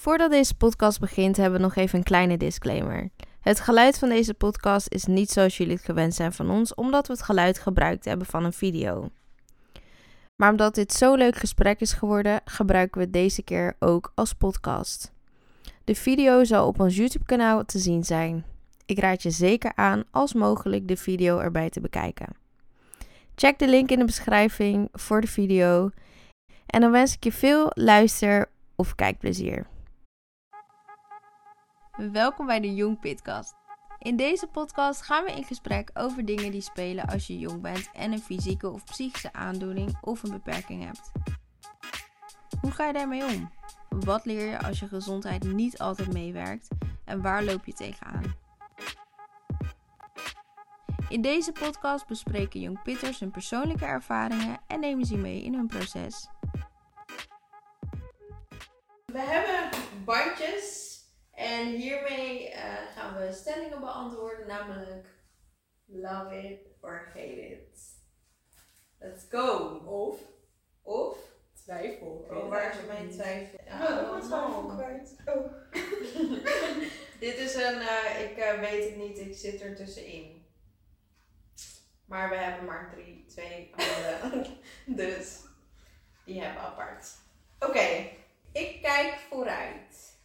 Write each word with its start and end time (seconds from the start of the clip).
Voordat 0.00 0.30
deze 0.30 0.54
podcast 0.54 1.00
begint, 1.00 1.36
hebben 1.36 1.58
we 1.58 1.64
nog 1.64 1.76
even 1.76 1.98
een 1.98 2.04
kleine 2.04 2.36
disclaimer. 2.36 3.10
Het 3.40 3.60
geluid 3.60 3.98
van 3.98 4.08
deze 4.08 4.34
podcast 4.34 4.86
is 4.92 5.04
niet 5.04 5.30
zoals 5.30 5.56
jullie 5.56 5.74
het 5.74 5.84
gewend 5.84 6.14
zijn 6.14 6.32
van 6.32 6.50
ons, 6.50 6.74
omdat 6.74 7.06
we 7.06 7.12
het 7.12 7.22
geluid 7.22 7.58
gebruikt 7.58 8.04
hebben 8.04 8.26
van 8.26 8.44
een 8.44 8.52
video. 8.52 9.10
Maar 10.36 10.50
omdat 10.50 10.74
dit 10.74 10.92
zo'n 10.92 11.18
leuk 11.18 11.36
gesprek 11.36 11.80
is 11.80 11.92
geworden, 11.92 12.40
gebruiken 12.44 12.98
we 12.98 13.04
het 13.04 13.12
deze 13.12 13.42
keer 13.42 13.76
ook 13.78 14.12
als 14.14 14.32
podcast. 14.32 15.12
De 15.84 15.94
video 15.94 16.44
zal 16.44 16.66
op 16.66 16.80
ons 16.80 16.96
YouTube-kanaal 16.96 17.64
te 17.64 17.78
zien 17.78 18.04
zijn. 18.04 18.44
Ik 18.86 18.98
raad 18.98 19.22
je 19.22 19.30
zeker 19.30 19.72
aan 19.74 20.04
als 20.10 20.32
mogelijk 20.32 20.88
de 20.88 20.96
video 20.96 21.38
erbij 21.38 21.70
te 21.70 21.80
bekijken. 21.80 22.36
Check 23.34 23.58
de 23.58 23.68
link 23.68 23.90
in 23.90 23.98
de 23.98 24.04
beschrijving 24.04 24.88
voor 24.92 25.20
de 25.20 25.26
video. 25.26 25.90
En 26.66 26.80
dan 26.80 26.90
wens 26.90 27.14
ik 27.14 27.24
je 27.24 27.32
veel 27.32 27.70
luister- 27.74 28.50
of 28.76 28.94
kijkplezier. 28.94 29.66
Welkom 31.98 32.46
bij 32.46 32.60
de 32.60 32.74
Jong 32.74 33.00
Pitcast. 33.00 33.54
In 33.98 34.16
deze 34.16 34.46
podcast 34.46 35.02
gaan 35.02 35.24
we 35.24 35.32
in 35.32 35.44
gesprek 35.44 35.90
over 35.94 36.24
dingen 36.24 36.50
die 36.50 36.60
spelen 36.60 37.06
als 37.06 37.26
je 37.26 37.38
jong 37.38 37.60
bent 37.62 37.90
en 37.92 38.12
een 38.12 38.20
fysieke 38.20 38.70
of 38.70 38.84
psychische 38.84 39.32
aandoening 39.32 39.98
of 40.00 40.22
een 40.22 40.30
beperking 40.30 40.84
hebt. 40.84 41.12
Hoe 42.60 42.70
ga 42.70 42.86
je 42.86 42.92
daarmee 42.92 43.24
om? 43.24 43.50
Wat 43.88 44.24
leer 44.24 44.50
je 44.50 44.62
als 44.62 44.78
je 44.78 44.88
gezondheid 44.88 45.44
niet 45.44 45.78
altijd 45.78 46.12
meewerkt 46.12 46.68
en 47.04 47.22
waar 47.22 47.44
loop 47.44 47.66
je 47.66 47.72
tegenaan? 47.72 48.34
In 51.08 51.22
deze 51.22 51.52
podcast 51.52 52.06
bespreken 52.06 52.60
jong 52.60 52.82
pitters 52.82 53.20
hun 53.20 53.30
persoonlijke 53.30 53.84
ervaringen 53.84 54.58
en 54.66 54.80
nemen 54.80 55.04
ze 55.04 55.16
mee 55.16 55.42
in 55.42 55.54
hun 55.54 55.66
proces. 55.66 56.28
We 59.06 59.20
hebben 59.20 59.80
bandjes 60.04 60.87
en 61.38 61.66
hiermee 61.66 62.52
uh, 62.52 62.74
gaan 62.94 63.16
we 63.16 63.32
stellingen 63.32 63.80
beantwoorden, 63.80 64.46
namelijk 64.46 65.06
love 65.84 66.48
it 66.48 66.60
or 66.80 67.06
hate 67.06 67.48
it. 67.48 67.80
Let's 68.98 69.26
go. 69.30 69.76
Of 69.86 70.20
Of, 70.82 71.18
twijfel. 71.64 72.26
oh, 72.30 72.48
waar 72.48 72.78
is 72.78 72.86
mijn 72.86 73.10
twijfel? 73.10 73.58
Ik 73.58 74.10
ben 74.10 74.20
twijfel 74.20 74.66
kwijt. 74.66 75.16
Oh. 75.26 75.52
Dit 77.20 77.36
is 77.36 77.54
een, 77.54 77.78
uh, 77.80 78.20
ik 78.30 78.36
uh, 78.38 78.60
weet 78.60 78.84
het 78.84 78.96
niet, 78.96 79.18
ik 79.18 79.36
zit 79.36 79.60
er 79.60 79.76
tussenin. 79.76 80.46
Maar 82.04 82.28
we 82.28 82.36
hebben 82.36 82.64
maar 82.64 82.90
drie, 82.94 83.24
twee 83.26 83.72
handen. 83.76 84.46
dus 85.02 85.40
die 86.24 86.40
hebben 86.42 86.62
apart. 86.62 87.14
Oké, 87.58 87.70
okay, 87.70 88.18
ik 88.52 88.82
kijk 88.82 89.14
vooruit. 89.14 90.17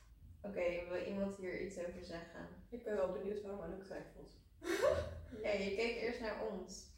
Oké, 0.44 0.58
okay, 0.58 0.88
wil 0.90 1.14
iemand 1.14 1.36
hier 1.36 1.62
iets 1.62 1.78
over 1.78 2.04
zeggen? 2.04 2.48
Ik 2.70 2.84
ben 2.84 2.96
wel 2.96 3.12
benieuwd 3.12 3.42
waarom 3.42 3.62
Anouk 3.62 3.84
twijfelt. 3.84 4.32
ja, 5.44 5.52
je 5.52 5.76
keek 5.76 5.96
eerst 5.96 6.20
naar 6.20 6.48
ons. 6.52 6.92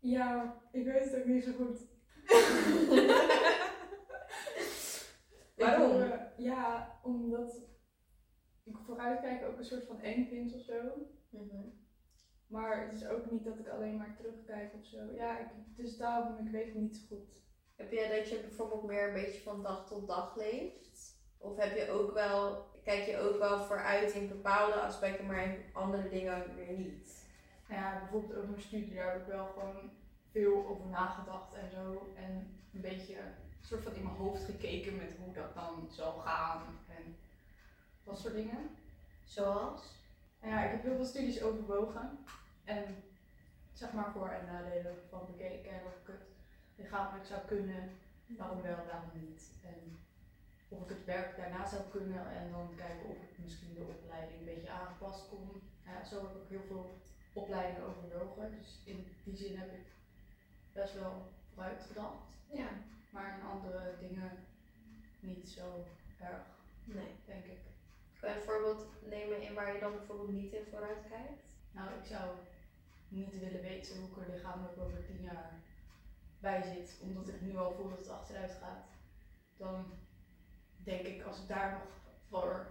Ja, 0.00 0.60
ik 0.72 0.84
weet 0.84 1.04
het 1.04 1.16
ook 1.16 1.24
niet 1.24 1.44
zo 1.44 1.52
goed. 1.52 1.78
waarom? 5.56 6.02
Ik, 6.02 6.08
uh, 6.08 6.20
ja, 6.36 6.98
omdat 7.02 7.62
ik 8.64 8.76
vooruitkijken 8.86 9.48
ook 9.48 9.58
een 9.58 9.64
soort 9.64 9.86
van 9.86 10.00
eng 10.00 10.26
vind 10.26 10.54
of 10.54 10.60
zo. 10.60 10.82
Mm 11.30 11.48
-hmm. 11.48 11.86
Maar 12.46 12.84
het 12.84 12.92
is 12.92 13.06
ook 13.06 13.30
niet 13.30 13.44
dat 13.44 13.58
ik 13.58 13.68
alleen 13.68 13.96
maar 13.96 14.16
terugkijk 14.16 14.74
of 14.74 14.84
zo. 14.84 15.12
Ja, 15.12 15.38
ik, 15.38 15.46
dus 15.76 15.96
daarom, 15.96 16.46
ik 16.46 16.52
weet 16.52 16.66
het 16.66 16.74
niet 16.74 16.96
zo 16.96 17.16
goed. 17.16 17.42
Heb 17.76 17.92
jij 17.92 18.16
dat 18.16 18.28
je 18.28 18.40
bijvoorbeeld 18.40 18.84
meer 18.84 19.08
een 19.08 19.22
beetje 19.22 19.42
van 19.42 19.62
dag 19.62 19.86
tot 19.86 20.06
dag 20.06 20.36
leeft? 20.36 21.16
Of 21.38 21.56
heb 21.56 21.76
je 21.76 21.90
ook 21.90 22.12
wel, 22.12 22.66
kijk 22.88 23.06
je 23.06 23.18
ook 23.18 23.38
wel 23.38 23.64
vooruit 23.64 24.12
in 24.12 24.28
bepaalde 24.28 24.80
aspecten, 24.80 25.26
maar 25.26 25.42
in 25.44 25.64
andere 25.72 26.08
dingen 26.08 26.54
weer 26.54 26.72
niet? 26.72 27.24
Nou 27.68 27.80
ja, 27.82 27.98
bijvoorbeeld 27.98 28.36
over 28.36 28.48
mijn 28.50 28.62
studie, 28.62 28.94
daar 28.94 29.12
heb 29.12 29.20
ik 29.20 29.26
wel 29.26 29.46
gewoon 29.46 29.90
veel 30.30 30.66
over 30.66 30.86
nagedacht 30.86 31.54
en 31.54 31.70
zo. 31.70 32.12
En 32.16 32.60
een 32.74 32.80
beetje 32.80 33.18
een 33.18 33.34
soort 33.60 33.82
van 33.82 33.94
in 33.94 34.02
mijn 34.02 34.16
hoofd 34.16 34.44
gekeken 34.44 34.96
met 34.96 35.12
hoe 35.18 35.34
dat 35.34 35.54
dan 35.54 35.88
zou 35.90 36.20
gaan 36.20 36.62
en 36.88 37.16
dat 38.04 38.18
soort 38.18 38.34
dingen. 38.34 38.70
Zoals? 39.24 39.82
Nou 40.40 40.52
ja, 40.54 40.64
ik 40.64 40.70
heb 40.70 40.82
heel 40.82 40.96
veel 40.96 41.04
studies 41.04 41.42
overwogen. 41.42 42.18
En 42.64 42.84
zeg 43.72 43.92
maar 43.92 44.12
voor- 44.12 44.28
en 44.28 44.46
nadelen 44.46 44.96
van 45.10 45.26
bekeken 45.26 45.70
en 45.70 45.80
of 45.86 45.94
ik 46.00 46.06
het 46.06 46.26
lichamelijk 46.76 47.26
zou 47.26 47.40
kunnen, 47.46 47.90
waarom 48.26 48.62
wel, 48.62 48.84
waarom 48.90 49.10
niet. 49.12 49.50
En 49.64 49.98
of 50.68 50.82
ik 50.82 50.88
het 50.88 51.04
werk 51.04 51.36
daarna 51.36 51.66
zou 51.66 51.82
kunnen 51.90 52.30
en 52.36 52.50
dan 52.50 52.74
kijken 52.76 53.08
of 53.08 53.16
ik 53.16 53.38
misschien 53.38 53.74
de 53.74 53.80
opleiding 53.82 54.38
een 54.38 54.44
beetje 54.54 54.70
aangepast 54.70 55.28
kon. 55.28 55.62
Ja, 55.84 56.04
zo 56.04 56.26
heb 56.26 56.42
ik 56.42 56.48
heel 56.48 56.66
veel 56.66 56.98
opleidingen 57.32 57.88
overwogen. 57.88 58.50
Dus 58.58 58.82
in 58.84 59.06
die 59.24 59.36
zin 59.36 59.56
heb 59.56 59.72
ik 59.72 59.86
best 60.72 60.94
wel 60.94 61.32
vooruit 61.54 61.82
gedacht. 61.82 62.26
Ja. 62.50 62.68
Maar 63.10 63.38
in 63.38 63.46
andere 63.46 63.96
dingen 64.00 64.30
niet 65.20 65.48
zo 65.48 65.84
erg, 66.20 66.46
Nee. 66.84 67.14
denk 67.26 67.44
ik. 67.44 67.58
Kan 68.20 68.30
je 68.30 68.36
een 68.36 68.42
voorbeeld 68.42 68.86
nemen 69.04 69.42
in 69.42 69.54
waar 69.54 69.74
je 69.74 69.80
dan 69.80 69.92
bijvoorbeeld 69.96 70.32
niet 70.32 70.52
in 70.52 70.64
vooruit 70.70 71.08
kijkt? 71.08 71.42
Nou, 71.72 71.88
ik 71.98 72.04
zou 72.04 72.36
niet 73.08 73.40
willen 73.40 73.60
weten 73.60 73.96
hoe 74.00 74.08
ik 74.08 74.16
er 74.16 74.34
lichamelijk 74.34 74.78
over 74.78 75.04
tien 75.04 75.22
jaar 75.22 75.52
bij 76.40 76.62
zit, 76.62 76.98
omdat 77.02 77.28
ik 77.28 77.40
nu 77.40 77.56
al 77.56 77.72
voel 77.72 77.88
dat 77.88 77.98
het 77.98 78.08
achteruit 78.08 78.52
gaat. 78.52 78.86
Dan 79.56 79.84
denk 80.84 81.06
ik, 81.06 81.22
als 81.22 81.40
ik 81.42 81.48
daar 81.48 81.72
nog 81.72 81.82
voor 82.28 82.66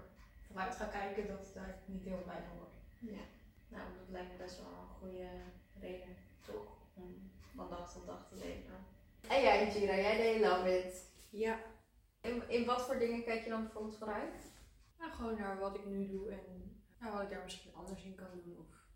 vooruit 0.48 0.76
ga 0.76 0.86
kijken, 0.86 1.28
dat 1.28 1.48
ik 1.48 1.54
daar 1.54 1.80
niet 1.86 2.04
heel 2.04 2.22
blij 2.24 2.42
van 2.48 2.58
word. 2.58 2.74
Ja, 3.00 3.26
nou, 3.68 3.84
dat 3.98 4.10
lijkt 4.10 4.32
me 4.32 4.38
best 4.38 4.58
wel 4.58 4.72
een 4.72 4.88
goede 5.00 5.30
reden, 5.80 6.16
toch? 6.46 6.68
Om 6.94 7.32
van 7.56 7.70
dag 7.70 7.94
tot 7.94 8.06
dag 8.06 8.28
te 8.28 8.36
leven. 8.36 8.86
En 9.28 9.42
jij, 9.42 9.72
Gira, 9.72 9.96
jij 9.96 10.18
deed 10.18 10.42
Love 10.42 10.80
It. 10.80 11.12
Ja. 11.30 11.60
In, 12.22 12.50
in 12.50 12.66
wat 12.66 12.82
voor 12.82 13.00
dingen 13.00 13.24
kijk 13.24 13.44
je 13.44 13.50
dan 13.50 13.62
bijvoorbeeld 13.62 13.98
vooruit? 13.98 14.52
Nou, 14.98 15.12
gewoon 15.12 15.38
naar 15.38 15.60
wat 15.60 15.76
ik 15.76 15.86
nu 15.86 16.08
doe 16.08 16.32
en 16.32 16.68
nou, 17.00 17.14
wat 17.14 17.22
ik 17.22 17.30
daar 17.30 17.44
misschien 17.44 17.76
anders 17.76 18.04
in 18.04 18.16
kan 18.16 18.28
doen. 18.44 18.58
Of 18.58 18.88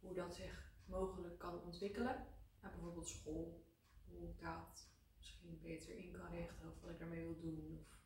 hoe 0.00 0.14
dat 0.14 0.34
zich 0.34 0.72
mogelijk 0.84 1.38
kan 1.38 1.62
ontwikkelen. 1.62 2.26
Nou, 2.60 2.74
bijvoorbeeld 2.74 3.08
school, 3.08 3.64
hoe 4.08 4.28
ik 4.28 4.40
dat 4.40 4.88
misschien 5.16 5.58
beter 5.62 5.96
in 5.96 6.12
kan 6.12 6.30
richten. 6.30 6.68
Of 6.68 6.80
wat 6.80 6.90
ik 6.90 6.98
daarmee 6.98 7.24
wil 7.24 7.38
doen. 7.40 7.78
Of 7.80 7.99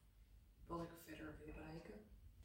wat 0.66 0.82
ik 0.82 0.88
verder 1.04 1.36
wil 1.38 1.54
bereiken. 1.54 1.94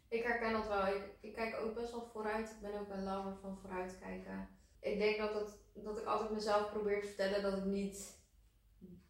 Ik 0.07 0.24
herken 0.24 0.52
dat 0.52 0.68
wel. 0.68 0.88
Ik, 0.88 1.03
ik 1.22 1.34
kijk 1.34 1.56
ook 1.56 1.75
best 1.75 1.91
wel 1.91 2.09
vooruit. 2.13 2.50
Ik 2.50 2.62
ben 2.62 2.80
ook 2.80 2.90
een 2.90 3.03
lover 3.03 3.38
van 3.41 3.57
vooruitkijken. 3.57 4.50
Ik 4.80 4.97
denk 4.97 5.18
dat, 5.18 5.34
het, 5.34 5.57
dat 5.74 5.97
ik 5.97 6.06
altijd 6.06 6.31
mezelf 6.31 6.72
probeer 6.72 7.02
te 7.02 7.08
vertellen 7.08 7.41
dat 7.41 7.58
ik 7.58 7.66
niet 7.66 8.18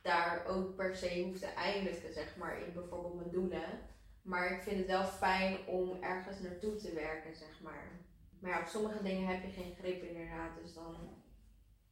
daar 0.01 0.45
ook 0.45 0.75
per 0.75 0.95
se 0.95 1.23
hoef 1.23 1.39
te 1.39 1.45
eindigen, 1.45 2.13
zeg 2.13 2.37
maar, 2.37 2.61
in 2.61 2.73
bijvoorbeeld 2.73 3.15
mijn 3.15 3.31
doelen. 3.31 3.79
Maar 4.21 4.51
ik 4.51 4.61
vind 4.61 4.77
het 4.77 4.87
wel 4.87 5.05
fijn 5.05 5.67
om 5.67 6.03
ergens 6.03 6.39
naartoe 6.39 6.75
te 6.75 6.93
werken, 6.93 7.35
zeg 7.35 7.61
maar. 7.61 8.07
Maar 8.39 8.51
ja, 8.51 8.59
op 8.59 8.67
sommige 8.67 9.03
dingen 9.03 9.27
heb 9.27 9.43
je 9.43 9.49
geen 9.49 9.75
grip 9.75 10.03
inderdaad. 10.03 10.61
Dus 10.61 10.73
dan 10.73 11.23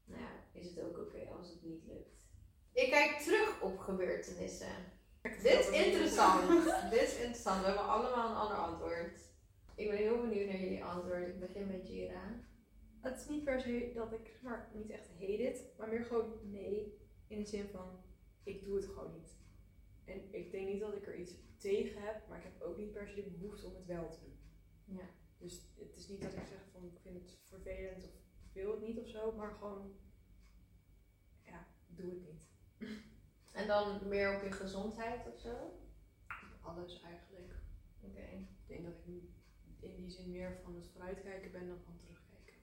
nou 0.06 0.22
ja, 0.22 0.29
is 0.51 0.69
het 0.69 0.81
ook 0.81 0.97
oké 0.97 1.29
als 1.38 1.50
het 1.50 1.63
niet 1.63 1.83
lukt. 1.85 2.16
Ik 2.73 2.91
kijk 2.91 3.19
terug 3.19 3.61
op 3.61 3.79
gebeurtenissen. 3.79 4.96
Dit 5.35 5.59
is 5.59 5.69
interessant. 5.69 6.63
Dit 6.91 7.01
is 7.01 7.15
interessant. 7.15 7.59
We 7.59 7.65
hebben 7.65 7.88
allemaal 7.88 8.29
een 8.29 8.35
ander 8.35 8.57
antwoord. 8.57 9.19
Ik 9.75 9.89
ben 9.89 9.97
heel 9.97 10.21
benieuwd 10.21 10.47
naar 10.47 10.59
jullie 10.59 10.83
antwoord. 10.83 11.27
Ik 11.27 11.39
begin 11.39 11.67
met 11.67 11.88
Jira. 11.88 12.45
Het 13.01 13.19
is 13.19 13.27
niet 13.27 13.43
per 13.43 13.61
se 13.61 13.91
dat 13.93 14.11
ik, 14.11 14.39
maar 14.41 14.69
niet 14.73 14.89
echt 14.89 15.09
hate 15.19 15.43
it, 15.43 15.63
maar 15.77 15.88
meer 15.88 16.05
gewoon 16.05 16.33
nee. 16.43 16.97
In 17.27 17.39
de 17.39 17.45
zin 17.45 17.67
van, 17.67 18.03
ik 18.43 18.63
doe 18.63 18.75
het 18.75 18.85
gewoon 18.85 19.13
niet. 19.13 19.35
En 20.05 20.33
ik 20.33 20.51
denk 20.51 20.67
niet 20.67 20.79
dat 20.79 20.95
ik 20.95 21.07
er 21.07 21.15
iets 21.15 21.33
tegen 21.57 22.01
heb, 22.01 22.27
maar 22.27 22.38
ik 22.38 22.44
heb 22.44 22.61
ook 22.61 22.77
niet 22.77 22.91
per 22.91 23.07
se 23.07 23.23
de 23.23 23.29
behoefte 23.29 23.65
om 23.65 23.75
het 23.75 23.85
wel 23.85 24.09
te 24.09 24.19
doen. 24.19 24.38
Ja. 24.97 25.09
Dus 25.38 25.62
het 25.75 25.95
is 25.95 26.07
niet 26.07 26.21
dat 26.21 26.33
ik 26.33 26.45
zeg 26.47 26.59
van 26.71 26.85
ik 26.85 27.00
vind 27.01 27.15
het 27.15 27.38
vervelend 27.44 28.03
of 28.03 28.12
ik 28.44 28.53
wil 28.53 28.71
het 28.71 28.81
niet 28.81 29.00
of 29.00 29.07
zo, 29.07 29.31
maar 29.31 29.51
gewoon, 29.51 29.95
ja, 31.44 31.68
doe 31.88 32.09
het 32.09 32.25
niet. 32.25 32.47
En 33.51 33.67
dan 33.67 34.07
meer 34.07 34.35
op 34.35 34.44
je 34.44 34.51
gezondheid 34.51 35.27
of 35.27 35.39
zo? 35.39 35.79
Alles 36.61 37.01
eigenlijk. 37.01 37.53
Oké. 38.01 38.21
Ik 38.21 38.67
denk 38.67 38.83
dat 38.83 38.94
ik 38.94 39.23
in 39.79 39.95
die 39.95 40.09
zin 40.09 40.31
meer 40.31 40.59
van 40.63 40.75
het 40.75 40.88
vooruitkijken 40.88 41.51
ben 41.51 41.67
dan 41.67 41.79
van 41.85 41.97
terugkijken. 41.97 42.55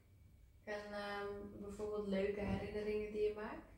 En 0.65 0.85
um, 0.85 1.61
bijvoorbeeld 1.61 2.09
leuke 2.09 2.41
herinneringen 2.41 3.13
die 3.13 3.23
je 3.23 3.35
maakt? 3.35 3.73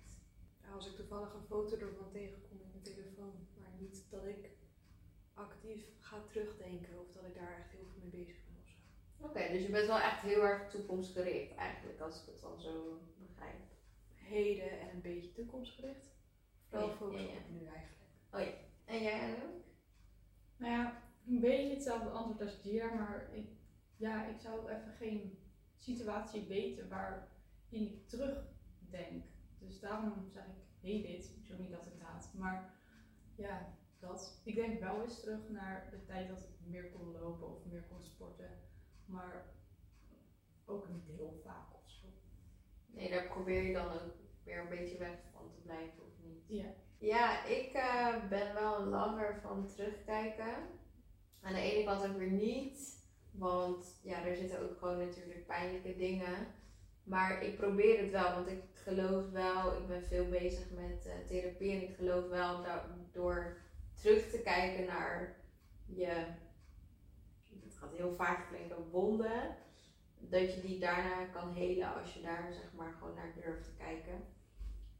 Ja, 0.62 0.72
als 0.72 0.86
ik 0.86 0.96
toevallig 0.96 1.34
een 1.34 1.46
foto 1.46 1.76
ervan 1.76 2.10
tegenkom 2.10 2.60
in 2.60 2.70
mijn 2.70 2.82
telefoon, 2.82 3.48
maar 3.58 3.72
niet 3.78 4.10
dat 4.10 4.24
ik 4.24 4.50
actief 5.34 5.84
ga 6.00 6.22
terugdenken 6.26 7.00
of 7.00 7.12
dat 7.12 7.24
ik 7.24 7.34
daar 7.34 7.58
echt 7.58 7.70
heel 7.70 7.86
veel 7.86 8.00
mee 8.00 8.24
bezig 8.24 8.44
ben 8.44 8.56
of 8.62 8.68
zo. 8.68 8.76
Oké, 9.26 9.52
dus 9.52 9.62
je 9.62 9.70
bent 9.70 9.86
wel 9.86 10.00
echt 10.00 10.20
heel 10.20 10.42
erg 10.42 10.70
toekomstgericht 10.70 11.54
eigenlijk, 11.54 12.00
als 12.00 12.20
ik 12.20 12.26
het 12.26 12.40
dan 12.40 12.60
zo 12.60 13.00
begrijp. 13.18 13.60
Heden 14.14 14.80
en 14.80 14.88
een 14.88 15.00
beetje 15.00 15.32
toekomstgericht. 15.32 16.15
Ja, 16.80 16.88
focus 16.88 17.20
ja, 17.20 17.26
ja. 17.26 17.36
op 17.36 17.50
nu 17.50 17.66
eigenlijk. 17.66 18.10
Oh 18.30 18.40
ja. 18.40 18.52
En 18.84 19.02
jij 19.02 19.20
Anouk? 19.20 19.64
Nou 20.56 20.72
ja, 20.72 21.02
een 21.26 21.40
beetje 21.40 21.74
hetzelfde 21.74 22.08
antwoord 22.08 22.40
als 22.40 22.60
Gia, 22.62 22.94
maar 22.94 23.34
ik, 23.34 23.48
ja, 23.96 24.26
ik 24.26 24.40
zou 24.40 24.70
even 24.70 24.92
geen 24.92 25.38
situatie 25.76 26.46
weten 26.46 26.88
waarin 26.88 27.86
ik 27.86 28.08
terugdenk. 28.08 29.24
Dus 29.58 29.80
daarom 29.80 30.28
zeg 30.32 30.44
ik, 30.44 30.62
hey 30.80 31.02
dit, 31.02 31.32
zo 31.42 31.56
niet 31.58 31.70
dat 31.70 31.86
ik 31.86 32.00
haat. 32.02 32.32
Maar 32.34 32.74
ja, 33.34 33.76
dat. 33.98 34.40
Ik 34.44 34.54
denk 34.54 34.80
wel 34.80 35.02
eens 35.02 35.20
terug 35.20 35.48
naar 35.48 35.88
de 35.90 36.04
tijd 36.04 36.28
dat 36.28 36.38
ik 36.38 36.66
meer 36.66 36.90
kon 36.90 37.12
lopen 37.12 37.48
of 37.48 37.64
meer 37.64 37.84
kon 37.88 38.04
sporten. 38.04 38.50
Maar 39.04 39.54
ook 40.64 40.88
niet 40.88 41.06
heel 41.06 41.40
vaak 41.44 41.74
of 41.74 41.90
zo. 41.90 42.06
Nee, 42.86 43.10
daar 43.10 43.26
probeer 43.26 43.62
je 43.62 43.72
dan 43.72 43.92
ook 43.92 44.14
weer 44.44 44.60
een 44.60 44.68
beetje 44.68 44.98
weg 44.98 45.18
van 45.32 45.50
te 45.50 45.60
blijven? 45.60 46.02
Ja. 46.46 46.74
Ja, 46.98 47.44
ik 47.44 47.72
eh, 47.72 48.28
ben 48.28 48.54
wel 48.54 48.84
langer 48.84 49.38
van 49.42 49.66
terugkijken. 49.66 50.54
Aan 51.40 51.52
de 51.52 51.60
ene 51.60 51.84
kant 51.84 52.06
ook 52.06 52.16
weer 52.16 52.30
niet. 52.30 53.04
Want 53.30 54.00
ja, 54.02 54.24
er 54.24 54.36
zitten 54.36 54.62
ook 54.62 54.78
gewoon 54.78 54.98
natuurlijk 54.98 55.46
pijnlijke 55.46 55.96
dingen. 55.96 56.46
Maar 57.02 57.42
ik 57.42 57.56
probeer 57.56 58.00
het 58.00 58.10
wel, 58.10 58.34
want 58.34 58.48
ik 58.48 58.62
geloof 58.74 59.30
wel, 59.30 59.72
ik 59.72 59.86
ben 59.86 60.02
veel 60.02 60.28
bezig 60.28 60.70
met 60.70 61.06
eh, 61.06 61.26
therapie 61.26 61.72
en 61.72 61.82
ik 61.82 61.96
geloof 61.96 62.28
wel 62.28 62.62
dat 62.62 62.82
door 63.12 63.56
terug 63.94 64.30
te 64.30 64.40
kijken 64.40 64.86
naar 64.86 65.36
je, 65.86 66.26
het 67.64 67.76
gaat 67.76 67.92
heel 67.92 68.12
vaak 68.12 68.48
klinken, 68.48 68.90
wonden, 68.90 69.56
dat 70.18 70.54
je 70.54 70.60
die 70.60 70.78
daarna 70.78 71.24
kan 71.24 71.52
helen 71.52 71.94
als 71.94 72.14
je 72.14 72.20
daar 72.20 72.52
zeg 72.52 72.72
maar 72.72 72.92
gewoon 72.98 73.14
naar 73.14 73.32
durft 73.34 73.64
te 73.64 73.74
kijken. 73.78 74.24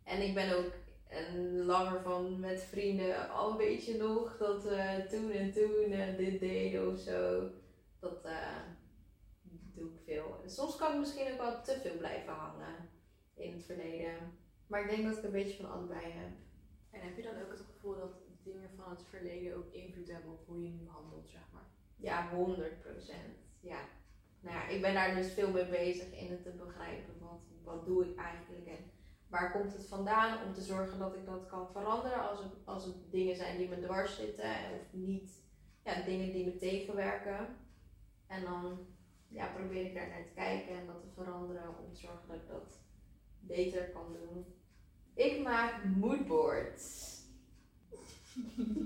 En 0.04 0.22
ik 0.22 0.34
ben 0.34 0.56
ook 0.56 0.72
een 1.08 1.64
langer 1.64 2.02
van 2.02 2.40
met 2.40 2.62
vrienden, 2.62 3.30
al 3.30 3.56
weet 3.56 3.84
je 3.84 3.96
nog 3.96 4.36
dat 4.38 4.62
we 4.62 5.06
toen 5.10 5.30
en 5.30 5.52
toen 5.52 5.92
eh, 5.92 6.16
dit 6.16 6.40
deden 6.40 6.92
of 6.92 6.98
zo. 6.98 7.50
Dat 7.98 8.24
eh, 8.24 8.62
doe 9.74 9.90
ik 9.90 10.00
veel. 10.04 10.40
En 10.42 10.50
soms 10.50 10.76
kan 10.76 10.92
ik 10.92 10.98
misschien 10.98 11.32
ook 11.32 11.38
wel 11.38 11.62
te 11.62 11.78
veel 11.82 11.96
blijven 11.96 12.32
hangen 12.32 12.88
in 13.34 13.52
het 13.52 13.64
verleden. 13.64 14.38
Maar 14.66 14.80
ik 14.80 14.90
denk 14.90 15.04
dat 15.04 15.16
ik 15.16 15.24
een 15.24 15.30
beetje 15.30 15.62
van 15.62 15.72
allebei 15.72 16.04
heb. 16.04 16.30
En 16.90 17.00
heb 17.00 17.16
je 17.16 17.22
dan 17.22 17.42
ook 17.42 17.50
het 17.50 17.60
gevoel 17.60 17.96
dat 17.96 18.12
dingen 18.42 18.70
van 18.76 18.90
het 18.90 19.02
verleden 19.08 19.56
ook 19.56 19.72
invloed 19.72 20.12
hebben 20.12 20.30
op 20.30 20.46
hoe 20.46 20.62
je 20.62 20.68
nu 20.68 20.88
handelt, 20.88 21.28
zeg 21.28 21.42
maar? 21.52 21.68
Ja, 21.96 22.30
100% 22.30 22.34
Ja. 23.60 23.80
Nou 24.40 24.56
ja, 24.56 24.68
ik 24.68 24.80
ben 24.80 24.94
daar 24.94 25.14
dus 25.14 25.32
veel 25.32 25.50
mee 25.50 25.68
bezig 25.68 26.12
in 26.12 26.30
het 26.30 26.42
te 26.42 26.50
begrijpen. 26.50 27.14
Wat, 27.18 27.40
wat 27.64 27.86
doe 27.86 28.04
ik 28.04 28.16
eigenlijk 28.16 28.66
en 28.66 28.90
waar 29.28 29.52
komt 29.52 29.72
het 29.72 29.86
vandaan? 29.86 30.46
Om 30.46 30.54
te 30.54 30.60
zorgen 30.60 30.98
dat 30.98 31.14
ik 31.14 31.26
dat 31.26 31.46
kan 31.46 31.68
veranderen 31.72 32.30
als 32.30 32.38
het, 32.38 32.52
als 32.64 32.84
het 32.84 33.10
dingen 33.10 33.36
zijn 33.36 33.58
die 33.58 33.68
me 33.68 33.80
dwars 33.80 34.16
zitten. 34.16 34.50
Of 34.50 34.92
niet 34.92 35.30
ja, 35.82 36.02
dingen 36.02 36.32
die 36.32 36.44
me 36.44 36.56
tegenwerken. 36.56 37.56
En 38.26 38.44
dan 38.44 38.86
ja, 39.28 39.46
probeer 39.46 39.84
ik 39.84 39.94
daar 39.94 40.08
naar 40.08 40.24
te 40.24 40.34
kijken 40.34 40.76
en 40.76 40.86
dat 40.86 41.00
te 41.00 41.22
veranderen 41.22 41.68
om 41.68 41.92
te 41.92 42.00
zorgen 42.00 42.28
dat 42.28 42.36
ik 42.36 42.48
dat 42.48 42.78
beter 43.40 43.90
kan 43.90 44.12
doen. 44.12 44.44
Ik 45.14 45.42
maak 45.42 45.84
moodboards. 45.84 47.14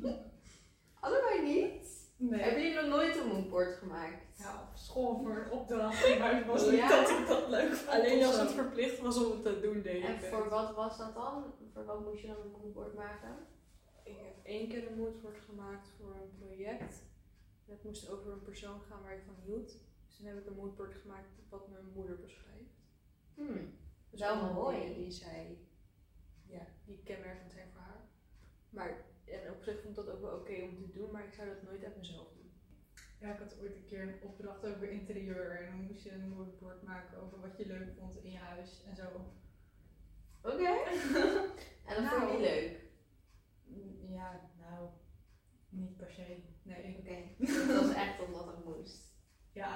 Allebei 1.01 1.43
niet? 1.43 2.00
Nee. 2.23 2.41
Hebben 2.41 2.63
jullie 2.63 2.77
nog 2.81 2.87
nooit 2.89 3.17
een 3.17 3.27
moodboard 3.29 3.73
gemaakt? 3.77 4.39
Ja, 4.39 4.63
op 4.71 4.77
school 4.77 5.19
voor 5.23 5.37
een 5.37 5.51
opdracht, 5.51 6.19
maar 6.19 6.37
het 6.37 6.47
was 6.47 6.65
niet 6.71 6.79
Ja? 6.79 6.89
dat 6.89 7.11
ik 7.11 7.27
dat 7.27 7.49
leuk 7.49 7.73
vond. 7.75 7.89
Alleen 7.99 8.25
als 8.25 8.39
het 8.39 8.51
verplicht 8.53 8.99
was 9.01 9.25
om 9.25 9.31
het 9.31 9.43
te 9.43 9.61
doen, 9.61 9.83
deed 9.83 10.03
En 10.05 10.15
ik 10.15 10.21
voor 10.21 10.41
het. 10.41 10.51
wat 10.51 10.75
was 10.75 10.99
dat 10.99 11.15
dan? 11.15 11.45
Voor 11.73 11.85
wat 11.85 12.05
moest 12.05 12.21
je 12.21 12.27
dan 12.27 12.37
een 12.41 12.51
moodboard 12.63 12.95
maken? 12.95 13.37
Ik 14.05 14.17
heb 14.19 14.45
één 14.45 14.69
keer 14.69 14.91
een 14.91 14.99
moodboard 14.99 15.39
gemaakt 15.39 15.89
voor 15.99 16.15
een 16.15 16.37
project. 16.39 17.03
Dat 17.67 17.83
moest 17.85 18.11
over 18.11 18.33
een 18.33 18.43
persoon 18.43 18.81
gaan 18.81 19.03
waar 19.03 19.15
ik 19.17 19.23
van 19.27 19.37
hield. 19.45 19.69
Dus 20.07 20.17
toen 20.17 20.27
heb 20.27 20.39
ik 20.39 20.47
een 20.47 20.57
moodboard 20.57 20.95
gemaakt 20.95 21.29
wat 21.49 21.69
mijn 21.69 21.85
moeder 21.95 22.19
beschrijft. 22.21 22.75
Hmm. 23.35 23.79
Dus 24.11 24.21
Wel 24.21 24.53
mooi. 24.53 24.95
die 24.95 25.11
zij, 25.11 25.59
ja, 26.47 26.67
die 26.85 27.01
kenmerkend 27.05 27.53
zijn 27.53 27.69
voor 27.73 27.81
haar. 27.81 28.09
Maar 28.71 29.05
en 29.31 29.51
op 29.51 29.63
zich 29.63 29.81
vond 29.83 29.99
ik 29.99 30.05
dat 30.05 30.15
ook 30.15 30.21
wel 30.21 30.39
oké 30.39 30.63
om 30.63 30.77
te 30.77 30.93
doen, 30.93 31.11
maar 31.11 31.25
ik 31.25 31.33
zou 31.33 31.49
dat 31.49 31.63
nooit 31.63 31.85
uit 31.85 31.97
mezelf 31.97 32.29
doen. 32.33 32.53
Ja, 33.21 33.33
ik 33.33 33.39
had 33.39 33.61
ooit 33.61 33.75
een 33.77 33.87
keer 33.87 34.03
een 34.03 34.23
opdracht 34.23 34.67
over 34.67 34.91
interieur 34.91 35.61
en 35.61 35.67
dan 35.67 35.85
moest 35.87 36.03
je 36.03 36.13
een 36.13 36.29
moodboard 36.29 36.83
maken 36.83 37.19
over 37.23 37.41
wat 37.41 37.57
je 37.57 37.67
leuk 37.67 37.93
vond 37.99 38.17
in 38.25 38.31
je 38.31 38.39
huis 38.39 38.85
en 38.89 38.97
zo. 38.97 39.05
Oké. 40.43 40.69
en 41.89 42.03
dat 42.03 42.13
vond 42.13 42.31
je 42.31 42.39
Nou. 42.39 42.41
leuk? 42.41 42.81
Ja, 44.09 44.51
nou, 44.59 44.89
niet 45.69 45.97
per 45.97 46.11
se. 46.13 46.37
Nee. 46.63 46.97
Oké. 46.99 47.45
Dat 47.67 47.81
was 47.81 47.95
echt 47.95 48.23
omdat 48.27 48.47
het 48.47 48.65
moest. 48.65 49.10
Ja. 49.63 49.73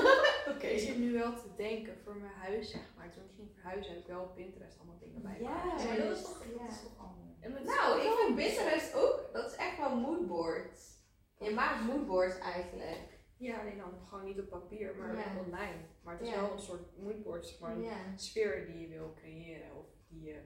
Oké. 0.54 0.66
Ik 0.66 0.78
zit 0.78 0.98
nu 0.98 1.12
wel 1.12 1.32
te 1.34 1.48
denken 1.56 1.96
voor 2.04 2.16
mijn 2.16 2.32
huis, 2.32 2.70
zeg 2.70 2.86
maar. 2.96 3.10
Toen 3.12 3.24
ik 3.24 3.30
ging 3.36 3.50
verhuizen 3.54 3.92
heb 3.92 4.00
ik 4.02 4.06
wel 4.06 4.22
op 4.22 4.34
Pinterest 4.34 4.78
allemaal 4.78 4.98
dingen 4.98 5.22
bij. 5.22 5.36
Ja, 5.40 5.64
dat 5.96 6.16
is 6.16 6.22
toch, 6.22 6.44
Ja. 6.44 6.62
dat 6.62 6.70
is 6.72 6.82
toch 6.82 6.98
anders. 6.98 7.40
En 7.40 7.52
het 7.52 7.60
is 7.62 7.68
Nou, 7.68 8.00
ik 8.00 8.12
vind 8.18 8.36
Pinterest 8.36 8.94
ook, 8.94 9.30
dat 9.32 9.50
is 9.50 9.56
echt 9.56 9.78
wel 9.78 9.96
moodboards. 9.96 11.00
Je 11.38 11.50
maakt 11.50 11.84
moodboards 11.84 12.38
eigenlijk. 12.38 13.20
Ja, 13.36 13.60
alleen 13.60 13.78
dan 13.78 14.06
gewoon 14.08 14.24
niet 14.24 14.40
op 14.40 14.48
papier, 14.48 14.96
maar 14.96 15.14
Ja. 15.16 15.38
online. 15.44 15.78
Maar 16.02 16.14
het 16.18 16.22
is 16.22 16.28
Ja. 16.34 16.40
wel 16.40 16.52
een 16.52 16.58
soort 16.58 16.98
moodboard, 16.98 17.46
zeg 17.46 17.58
maar. 17.60 17.78
Ja. 17.78 17.96
Een 18.12 18.18
sfeer 18.18 18.66
die 18.66 18.80
je 18.80 18.88
wil 18.88 19.12
creëren 19.14 19.76
of 19.76 19.86
die 20.08 20.22
je 20.22 20.40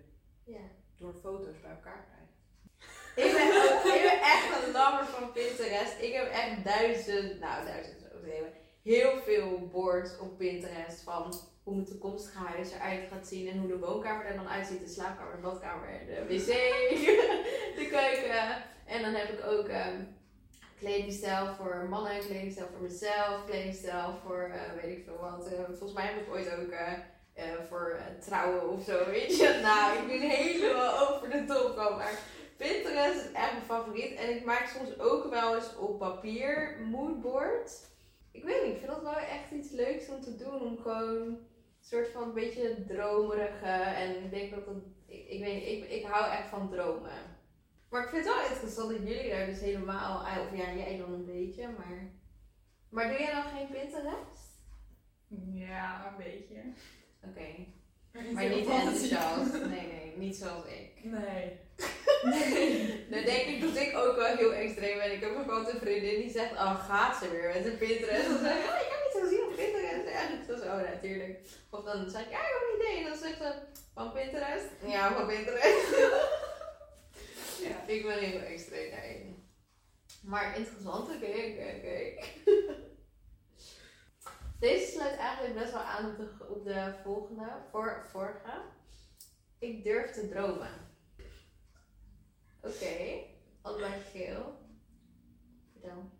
ja. 0.45 0.61
door 0.97 1.15
foto's 1.15 1.61
bij 1.61 1.71
elkaar 1.71 2.05
krijgt. 2.05 2.35
Ik 3.17 3.33
ben, 3.37 3.47
ook, 3.63 3.85
ik 3.95 4.03
ben 4.03 4.21
echt 4.21 4.65
een 4.67 4.73
lammer 4.73 5.05
van 5.07 5.33
Pinterest. 5.33 6.01
Ik 6.03 6.13
heb 6.13 6.29
echt 6.31 6.65
duizend, 6.65 7.41
nou 7.41 7.65
duizend 7.65 7.97
is 8.01 8.07
overdreven, 8.13 8.53
heel 8.87 9.21
veel 9.25 9.69
boards 9.73 10.19
op 10.19 10.39
Pinterest 10.39 11.01
van 11.01 11.35
hoe 11.63 11.75
mijn 11.75 11.87
toekomstige 11.87 12.39
huis 12.39 12.73
eruit 12.73 13.09
gaat 13.11 13.27
zien 13.27 13.49
en 13.49 13.59
hoe 13.59 13.69
de 13.69 13.79
woonkamer 13.79 14.27
er 14.27 14.37
dan 14.37 14.49
uitziet, 14.49 14.81
de 14.81 14.89
slaapkamer, 14.89 15.37
de 15.37 15.43
badkamer, 15.43 15.89
de 16.07 16.27
wc, 16.29 16.47
de 17.79 17.87
keuken. 17.91 18.63
En 18.85 19.03
dan 19.03 19.15
heb 19.15 19.29
ik 19.29 19.47
ook 19.47 19.69
ehm, 19.69 20.03
kledingstijl 20.79 21.55
voor 21.55 21.87
mannen, 21.89 22.19
kledingstijl 22.19 22.69
voor 22.73 22.83
mezelf, 22.83 23.45
kledingstijl 23.47 24.15
voor 24.27 24.51
eh, 24.55 24.83
weet 24.83 24.97
ik 24.97 25.05
veel 25.05 25.19
wat. 25.21 25.47
Eh, 25.47 25.65
volgens 25.65 25.93
mij 25.93 26.07
heb 26.07 26.21
ik 26.21 26.33
ooit 26.33 26.57
ook 26.57 26.71
eh, 26.71 27.45
voor 27.69 27.99
trouwen 28.21 28.71
of 28.71 28.85
zo, 28.85 29.11
weet 29.11 29.37
je. 29.37 29.59
Nou, 29.63 29.99
ik 29.99 30.07
ben 30.07 30.31
helemaal 30.31 31.09
over 31.09 31.31
de 31.31 31.45
top 31.45 31.77
maar 31.77 32.19
Pinterest 32.57 33.17
is 33.17 33.33
echt 33.33 33.53
mijn 33.53 33.65
favoriet. 33.65 34.19
En 34.19 34.37
ik 34.37 34.45
maak 34.45 34.67
soms 34.67 34.99
ook 34.99 35.31
wel 35.31 35.55
eens 35.55 35.77
op 35.77 35.99
papier 35.99 36.79
moodboard. 36.91 37.95
Ik 38.37 38.45
weet 38.45 38.65
niet, 38.65 38.73
ik 38.73 38.79
vind 38.79 38.93
dat 38.93 39.03
wel 39.03 39.17
echt 39.17 39.51
iets 39.51 39.71
leuks 39.71 40.09
om 40.09 40.21
te 40.21 40.37
doen. 40.37 40.61
Om 40.61 40.79
gewoon 40.79 41.27
een 41.27 41.39
soort 41.81 42.09
van 42.09 42.23
een 42.23 42.35
beetje 42.35 42.85
dromerige. 42.89 43.67
En 43.67 44.25
ik 44.25 44.31
denk 44.31 44.51
dat 44.51 44.67
dat. 44.67 44.75
Ik, 45.07 45.29
ik 45.29 45.41
weet 45.41 45.55
niet, 45.55 45.69
ik, 45.69 45.91
ik 45.91 46.05
hou 46.05 46.31
echt 46.31 46.49
van 46.49 46.71
dromen. 46.71 47.35
Maar 47.91 48.03
ik 48.03 48.09
vind 48.09 48.25
het 48.25 48.35
wel 48.35 48.51
interessant 48.51 48.91
dat 48.91 49.09
jullie 49.09 49.31
daar 49.31 49.47
dus 49.47 49.61
helemaal. 49.61 50.21
Of 50.21 50.57
ja, 50.57 50.75
jij 50.75 50.99
dan 50.99 51.13
een 51.13 51.25
beetje, 51.25 51.69
maar. 51.69 52.11
Maar 52.89 53.09
doe 53.09 53.19
jij 53.19 53.33
dan 53.33 53.43
geen 53.43 53.69
Pinterest? 53.69 54.47
Ja, 55.53 56.07
een 56.09 56.25
beetje. 56.25 56.63
Oké. 57.23 57.67
Maar 58.13 58.25
Maar 58.33 58.49
niet 58.49 58.69
enthousiast. 58.69 59.53
Nee, 59.53 59.87
nee, 59.87 60.17
niet 60.17 60.37
zoals 60.37 60.65
ik. 60.65 61.05
Nee. 61.05 61.66
Dan 63.11 63.25
denk 63.25 63.47
ik 63.47 63.61
dat 63.61 63.77
ik 63.77 63.97
ook 63.97 64.17
wel 64.17 64.37
heel 64.37 64.53
extreem 64.53 64.99
ben. 64.99 65.13
Ik 65.13 65.21
heb 65.21 65.37
ook 65.37 65.51
altijd 65.51 65.75
een 65.75 65.81
vriendin 65.81 66.21
die 66.21 66.31
zegt, 66.31 66.53
oh 66.53 66.89
gaat 66.89 67.17
ze 67.17 67.31
weer 67.31 67.49
met 67.55 67.65
een 67.67 67.79
Pinterest. 67.79 68.29
Dan 68.29 68.39
zeg 68.39 68.57
ik, 68.57 68.71
oh, 68.71 68.81
ik 68.81 68.93
heb 68.95 69.07
iets 69.07 69.21
gezien 69.23 69.45
op 69.49 69.57
Pinterest. 69.57 70.09
Ja, 70.09 70.29
dat 70.47 70.57
is 70.57 70.63
zo 70.63 70.77
natuurlijk. 70.77 71.39
Of 71.71 71.85
dan 71.85 72.11
zeg 72.11 72.23
ik, 72.23 72.31
ja, 72.31 72.39
ik 72.39 72.53
heb 72.53 72.63
een 72.69 72.81
idee. 72.81 73.05
En 73.05 73.09
dan 73.09 73.19
zegt 73.19 73.37
ze, 73.37 73.53
van 73.95 74.13
Pinterest? 74.13 74.67
Ja, 74.87 75.13
van 75.13 75.27
Pinterest. 75.27 75.97
ja, 77.69 77.87
ik 77.87 78.03
ben 78.07 78.19
heel 78.19 78.41
extreem 78.41 78.91
daarin. 78.91 79.49
Maar 80.23 80.57
interessant, 80.57 81.09
oké, 81.15 81.27
oké, 81.27 81.75
oké. 81.77 82.25
Deze 84.61 84.93
sluit 84.93 85.17
eigenlijk 85.17 85.55
best 85.55 85.73
wel 85.73 85.83
aan 85.83 86.11
op 86.11 86.17
de, 86.17 86.47
op 86.49 86.65
de 86.65 86.95
volgende, 87.03 87.49
voor, 87.71 88.07
vorige. 88.11 88.61
Ik 89.59 89.85
durf 89.85 90.11
te 90.11 90.29
dromen. 90.29 90.86
Oké, 92.67 93.25
allebei 93.63 94.01
geel. 94.01 94.55
Vertel. 95.73 96.11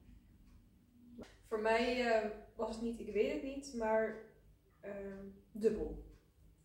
Voor 1.49 1.61
mij 1.61 2.07
eh, 2.07 2.31
was 2.57 2.75
het 2.75 2.83
niet, 2.83 3.01
ik 3.01 3.13
weet 3.13 3.33
het 3.33 3.43
niet, 3.43 3.75
maar 3.75 4.25
ehm, 4.81 5.27
dubbel. 5.53 6.05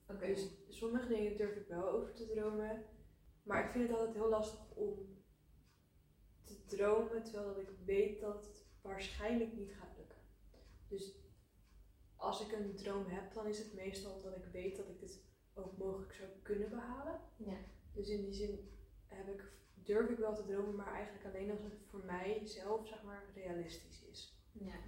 Oké. 0.07 0.25
Dus 0.25 0.50
sommige 0.69 1.07
dingen 1.07 1.38
durf 1.38 1.55
ik 1.55 1.67
wel 1.67 1.89
over 1.89 2.13
te 2.13 2.25
dromen. 2.25 2.85
Maar 3.43 3.65
ik 3.65 3.71
vind 3.71 3.88
het 3.88 3.97
altijd 3.97 4.15
heel 4.15 4.29
lastig 4.29 4.75
om 4.75 5.23
te 6.43 6.65
dromen 6.65 7.23
terwijl 7.23 7.47
dat 7.47 7.57
ik 7.57 7.69
weet 7.85 8.19
dat 8.19 8.45
het 8.45 8.65
waarschijnlijk 8.81 9.53
niet 9.53 9.71
gaat 9.71 9.97
lukken. 9.97 10.17
Dus 10.88 11.15
als 12.15 12.41
ik 12.41 12.51
een 12.51 12.75
droom 12.75 13.05
heb, 13.05 13.33
dan 13.33 13.47
is 13.47 13.59
het 13.59 13.73
meestal 13.73 14.13
omdat 14.13 14.35
ik 14.35 14.45
weet 14.51 14.77
dat 14.77 14.89
ik 14.89 15.00
het 15.00 15.23
ook 15.53 15.77
mogelijk 15.77 16.13
zou 16.13 16.29
kunnen 16.41 16.69
behalen. 16.69 17.19
Ja. 17.38 17.57
Dus 17.93 18.09
in 18.09 18.21
die 18.21 18.33
zin 18.33 18.71
heb 19.05 19.27
ik 19.27 19.51
durf 19.83 20.09
ik 20.09 20.17
wel 20.17 20.35
te 20.35 20.45
dromen, 20.45 20.75
maar 20.75 20.93
eigenlijk 20.93 21.25
alleen 21.25 21.51
als 21.51 21.61
het 21.61 21.77
voor 21.89 22.05
mij 22.05 22.41
zelf, 22.45 22.88
zeg 22.88 23.03
maar, 23.03 23.23
realistisch 23.33 24.03
is. 24.03 24.35
Ja. 24.51 24.79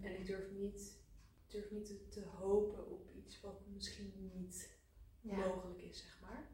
En 0.00 0.18
ik 0.20 0.26
durf 0.26 0.50
niet, 0.50 1.02
durf 1.46 1.70
niet 1.70 1.86
te, 1.86 2.08
te 2.08 2.24
hopen 2.24 2.90
op 2.90 3.08
iets 3.14 3.40
wat 3.40 3.66
misschien 3.66 4.12
niet 4.34 4.78
Ja. 5.20 5.36
mogelijk 5.36 5.80
is, 5.82 5.98
zeg 5.98 6.20
maar. 6.20 6.48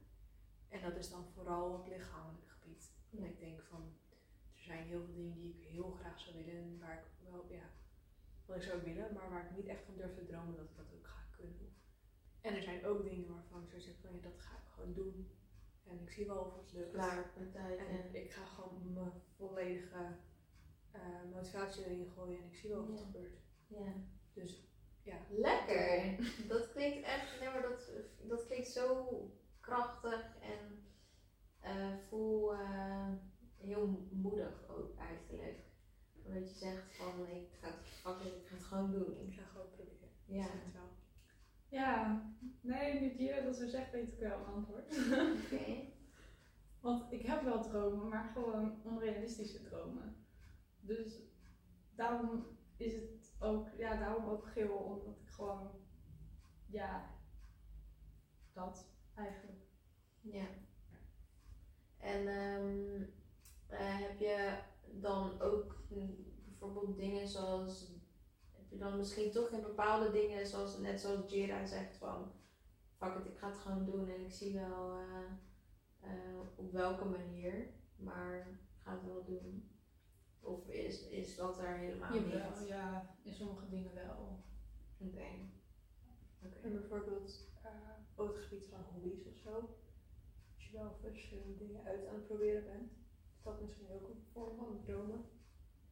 En 0.68 0.80
dat 0.82 0.96
is 0.96 1.10
dan 1.10 1.24
vooral 1.34 1.72
op 1.74 1.86
lichamelijk 1.88 2.48
gebied. 2.48 2.90
En 3.10 3.24
ik 3.24 3.38
denk 3.38 3.62
van, 3.62 3.92
er 4.56 4.62
zijn 4.62 4.86
heel 4.86 5.04
veel 5.04 5.14
dingen 5.14 5.38
die 5.38 5.54
ik 5.58 5.64
heel 5.64 5.90
graag 5.90 6.20
zou 6.20 6.36
willen 6.36 6.62
en 6.62 6.78
waar 6.78 6.98
ik 6.98 7.28
wel, 7.30 7.46
ja, 7.52 7.70
wat 8.46 8.56
ik 8.56 8.62
zou 8.62 8.82
willen, 8.82 9.12
maar 9.14 9.30
waar 9.30 9.44
ik 9.44 9.56
niet 9.56 9.66
echt 9.66 9.84
van 9.84 9.96
durf 9.96 10.14
te 10.14 10.24
dromen 10.24 10.56
dat 10.56 10.64
ik 10.64 10.76
dat 10.76 10.92
ook 10.94 11.06
ga 11.06 11.22
kunnen. 11.36 11.74
En 12.40 12.54
er 12.54 12.62
zijn 12.62 12.84
ook 12.86 13.04
dingen 13.04 13.34
waarvan 13.34 13.62
ik 13.62 13.70
zo 13.70 13.78
zeg 13.78 13.94
van, 14.00 14.14
ja, 14.14 14.20
dat 14.20 14.38
ga 14.38 14.56
ik 14.56 14.68
gewoon 14.68 14.92
doen. 14.94 15.30
En 15.90 16.00
ik 16.00 16.10
zie 16.10 16.26
wel 16.26 16.38
of 16.38 16.56
het 16.56 16.72
lukt. 16.72 16.92
Klaar 16.92 17.32
met 17.36 17.52
tijd. 17.52 17.78
En 17.78 17.86
En, 17.86 18.14
ik 18.14 18.30
ga 18.32 18.44
gewoon 18.44 18.92
mijn 18.92 19.12
volledige 19.36 20.16
eh, 20.90 21.00
motivatie 21.32 21.84
erin 21.84 22.10
gooien 22.14 22.38
en 22.38 22.46
ik 22.46 22.54
zie 22.54 22.68
wel 22.70 22.78
wat 22.80 22.88
er 22.88 22.96
Ja. 22.96 23.04
gebeurt. 23.04 23.38
ja. 23.66 23.92
Dus 24.32 24.68
ja, 25.02 25.16
Lekker. 25.28 26.16
Dat 26.48 26.72
klinkt 26.72 27.06
echt, 27.06 27.40
nee, 27.40 27.48
maar 27.48 27.62
dat, 27.62 27.90
dat 28.28 28.46
klinkt 28.46 28.68
zo 28.68 29.06
krachtig 29.60 30.36
en 30.40 30.84
eh 31.60 31.96
voel 32.08 32.54
eh, 32.54 33.12
heel 33.56 34.08
moedig 34.10 34.68
ook 34.68 34.96
eigenlijk. 34.98 35.58
Omdat 36.24 36.48
je 36.50 36.54
zegt 36.56 36.96
van 36.96 37.26
ik 37.28 37.48
ga 37.60 37.66
het, 37.68 37.86
ik 38.26 38.46
ga 38.46 38.54
het 38.54 38.64
gewoon 38.64 38.90
doen. 38.90 39.16
ik 39.26 39.32
ga 39.34 39.42
gewoon 39.42 39.70
proberen. 39.70 40.08
Ja. 40.24 40.44
Ik 40.44 40.52
denk 40.52 40.64
het 40.64 40.72
wel. 40.72 40.88
Ja, 41.70 42.22
nee, 42.60 43.00
nu 43.00 43.08
Gira 43.08 43.40
dat 43.40 43.56
zo 43.56 43.68
zegt, 43.68 43.90
weet 43.90 44.12
ik 44.12 44.18
wel 44.18 44.38
een 44.38 44.44
antwoord. 44.44 44.98
Oké. 45.44 45.64
Want 46.80 47.12
ik 47.12 47.26
heb 47.26 47.42
wel 47.42 47.62
dromen, 47.62 48.08
maar 48.08 48.30
gewoon 48.32 48.82
onrealistische 48.84 49.62
dromen. 49.62 50.26
Dus 50.80 51.20
daarom 51.94 52.46
is 52.76 52.92
het 52.94 53.34
ook, 53.38 53.68
ja, 53.76 53.96
daarom 53.96 54.28
ook 54.28 54.46
geel, 54.46 54.76
omdat 54.76 55.16
ik 55.20 55.28
gewoon, 55.28 55.70
ja, 56.66 57.10
dat 58.52 58.86
eigenlijk. 59.14 59.62
Ja. 60.20 60.46
En 61.98 62.26
ehm, 62.28 63.02
eh, 63.66 64.00
heb 64.00 64.18
je 64.18 64.58
dan 64.92 65.40
ook 65.40 65.84
bijvoorbeeld 66.44 66.96
dingen 66.96 67.28
zoals, 67.28 67.92
je 68.70 68.78
dan 68.78 68.96
misschien 68.96 69.30
toch 69.30 69.50
in 69.50 69.60
bepaalde 69.60 70.10
dingen, 70.10 70.46
zoals 70.46 70.78
net 70.78 71.00
zoals 71.00 71.30
Jira 71.32 71.66
zegt 71.66 71.96
van, 71.96 72.32
fuck 72.96 73.14
it, 73.14 73.26
ik 73.26 73.38
ga 73.38 73.48
het 73.48 73.56
gewoon 73.58 73.84
doen 73.84 74.08
en 74.08 74.20
ik 74.20 74.32
zie 74.32 74.54
wel 74.54 74.98
eh, 74.98 75.30
eh, 76.00 76.38
op 76.56 76.72
welke 76.72 77.04
manier, 77.04 77.68
maar 77.96 78.36
ik 78.36 78.82
ga 78.82 78.92
het 78.92 79.04
wel 79.04 79.24
doen. 79.24 79.70
Of 80.40 80.68
is, 80.68 81.08
is 81.08 81.36
dat 81.36 81.58
er 81.58 81.76
helemaal 81.78 82.14
Jawel, 82.14 82.58
niet? 82.58 82.68
ja, 82.68 83.16
in 83.22 83.34
sommige 83.34 83.68
dingen 83.68 83.94
wel. 83.94 84.44
Oké. 84.98 85.28
Oké. 86.42 86.58
En 86.62 86.72
bijvoorbeeld 86.72 87.48
eh, 87.62 87.70
op 88.14 88.28
het 88.28 88.38
gebied 88.38 88.66
van 88.66 88.80
hobby's 88.92 89.26
of 89.26 89.36
zo. 89.36 89.50
Als 90.54 90.66
je 90.66 90.72
wel 90.72 90.96
verschillende 91.00 91.56
dingen 91.56 91.84
uit 91.84 92.06
aan 92.06 92.14
het 92.14 92.26
proberen 92.26 92.64
bent, 92.64 92.92
is 93.36 93.42
dat 93.42 93.60
misschien 93.60 93.90
ook 93.90 94.08
een 94.08 94.24
vorm 94.32 94.56
van 94.56 94.80
dromen. 94.84 95.24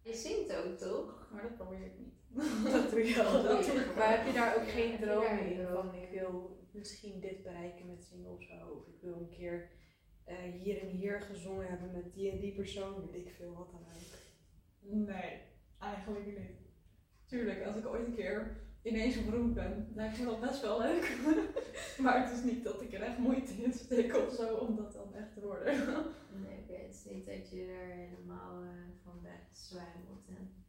Je 0.08 0.14
zingt 0.14 0.56
ook 0.56 0.78
toch? 0.78 1.28
Maar 1.32 1.42
dat 1.42 1.56
probeer 1.56 1.84
ik 1.84 1.98
niet. 1.98 2.16
Dat 2.72 2.90
doe 2.90 3.08
je 3.08 3.14
wel. 3.14 3.42
Dat 3.42 3.64
doe 3.64 3.74
je 3.74 3.92
Maar 3.96 4.16
heb 4.16 4.26
je 4.26 4.32
daar 4.32 4.56
ook 4.56 4.64
Ja, 4.64 4.70
geen 4.70 4.98
droom 4.98 5.38
in? 5.38 5.66
Van 5.66 5.94
ik 5.94 6.10
wil 6.10 6.58
misschien 6.72 7.20
dit 7.20 7.42
bereiken 7.42 7.86
met 7.86 8.04
zingen 8.04 8.30
of 8.30 8.42
zo. 8.42 8.68
Of 8.68 8.86
ik 8.86 9.00
wil 9.00 9.14
een 9.14 9.28
keer 9.28 9.70
eh, 10.24 10.36
hier 10.36 10.80
en 10.80 10.88
hier 10.88 11.20
gezongen 11.20 11.66
hebben 11.66 11.92
met 11.92 12.14
die 12.14 12.30
en 12.30 12.40
die 12.40 12.54
persoon. 12.54 13.10
Weet 13.10 13.26
ik 13.26 13.34
veel 13.36 13.54
wat 13.54 13.70
dan 13.70 13.80
ook. 13.80 14.16
Nee, 14.80 15.40
eigenlijk 15.78 16.26
niet. 16.26 16.36
Tuurlijk, 17.26 17.64
als 17.64 17.76
ik 17.76 17.86
ooit 17.86 18.06
een 18.06 18.14
keer 18.14 18.67
ineens 18.82 19.24
beroemd 19.24 19.54
ben, 19.54 19.92
lijkt 19.94 20.18
me 20.18 20.24
dat 20.24 20.40
best 20.40 20.60
wel 20.60 20.80
leuk. 20.80 21.18
maar 22.02 22.24
het 22.24 22.32
is 22.38 22.42
niet 22.42 22.64
dat 22.64 22.82
ik 22.82 22.92
er 22.92 23.02
echt 23.02 23.18
moeite 23.18 23.52
in 23.52 23.72
steek 23.72 24.16
of 24.16 24.32
zo 24.34 24.54
om 24.54 24.76
dat 24.76 24.92
dan 24.92 25.14
echt 25.14 25.34
te 25.34 25.40
worden. 25.40 25.74
Nee, 26.42 26.78
het 26.78 26.94
is 26.94 27.04
niet 27.04 27.26
dat 27.26 27.50
je 27.50 27.64
er 27.64 27.94
helemaal 27.94 28.62
eh, 28.62 28.68
van 29.04 29.22
weg 29.22 29.40
zwijmelt 29.52 30.28
en 30.28 30.64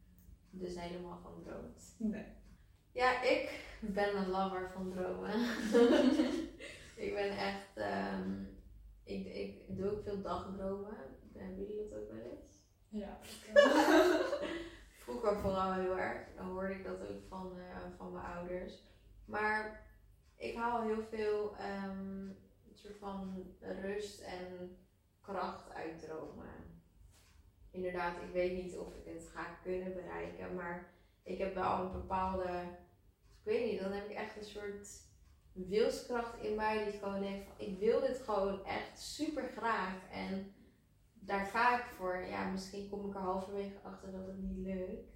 dus 0.50 0.80
helemaal 0.80 1.18
van 1.22 1.42
droomt. 1.44 1.94
Nee. 1.96 2.24
Ja, 2.92 3.22
ik 3.22 3.64
ben 3.80 4.16
een 4.16 4.28
lover 4.28 4.70
van 4.70 4.90
dromen. 4.90 5.34
ik 7.06 7.14
ben 7.14 7.36
echt, 7.36 7.76
ehm, 7.76 8.44
ik, 9.04 9.34
ik 9.34 9.76
doe 9.76 9.90
ook 9.90 10.02
veel 10.02 10.22
dagdromen. 10.22 10.96
Hebben 11.36 11.58
jullie 11.58 11.76
dat 11.76 11.98
ook 11.98 12.10
wel 12.10 12.20
eens? 12.20 12.62
Ja. 12.88 13.18
Vroeger 15.00 15.36
vooral 15.36 15.72
heel 15.72 15.98
erg. 15.98 16.34
Dan 16.36 16.46
hoorde 16.46 16.74
ik 16.74 16.84
dat 16.84 17.00
ook 17.00 17.22
van, 17.28 17.58
eh, 17.58 17.76
van 17.96 18.12
mijn 18.12 18.24
ouders. 18.24 18.82
Maar 19.24 19.86
ik 20.36 20.56
haal 20.56 20.82
heel 20.82 21.02
veel 21.02 21.56
een 21.58 22.36
soort 22.74 22.96
van 22.98 23.46
rust 23.60 24.20
en 24.20 24.76
kracht 25.20 25.72
uit 25.72 25.98
dromen. 25.98 26.82
Inderdaad, 27.70 28.16
ik 28.16 28.32
weet 28.32 28.62
niet 28.62 28.76
of 28.76 28.94
ik 28.94 29.12
het 29.14 29.30
ga 29.34 29.58
kunnen 29.62 29.92
bereiken, 29.92 30.54
maar 30.54 30.92
ik 31.22 31.38
heb 31.38 31.54
wel 31.54 31.80
een 31.80 31.92
bepaalde, 31.92 32.62
ik 33.28 33.44
weet 33.44 33.70
niet, 33.70 33.80
dan 33.80 33.92
heb 33.92 34.08
ik 34.08 34.16
echt 34.16 34.36
een 34.36 34.44
soort 34.44 34.88
wilskracht 35.52 36.42
in 36.42 36.56
mij 36.56 36.84
die 36.84 36.98
gewoon 37.00 37.20
denkt 37.20 37.46
van 37.46 37.66
ik 37.66 37.78
wil 37.78 38.00
dit 38.00 38.18
gewoon 38.18 38.64
echt 38.64 39.00
super 39.00 39.48
graag 39.56 40.10
en 40.10 40.54
daar 41.20 41.46
ga 41.52 41.78
ik 41.78 41.84
voor. 41.96 42.24
Ja, 42.30 42.44
misschien 42.44 42.88
kom 42.90 43.08
ik 43.08 43.14
er 43.14 43.20
halverwege 43.20 43.76
achter 43.82 44.12
dat 44.12 44.26
het 44.26 44.38
niet 44.38 44.66
lukt. 44.66 45.10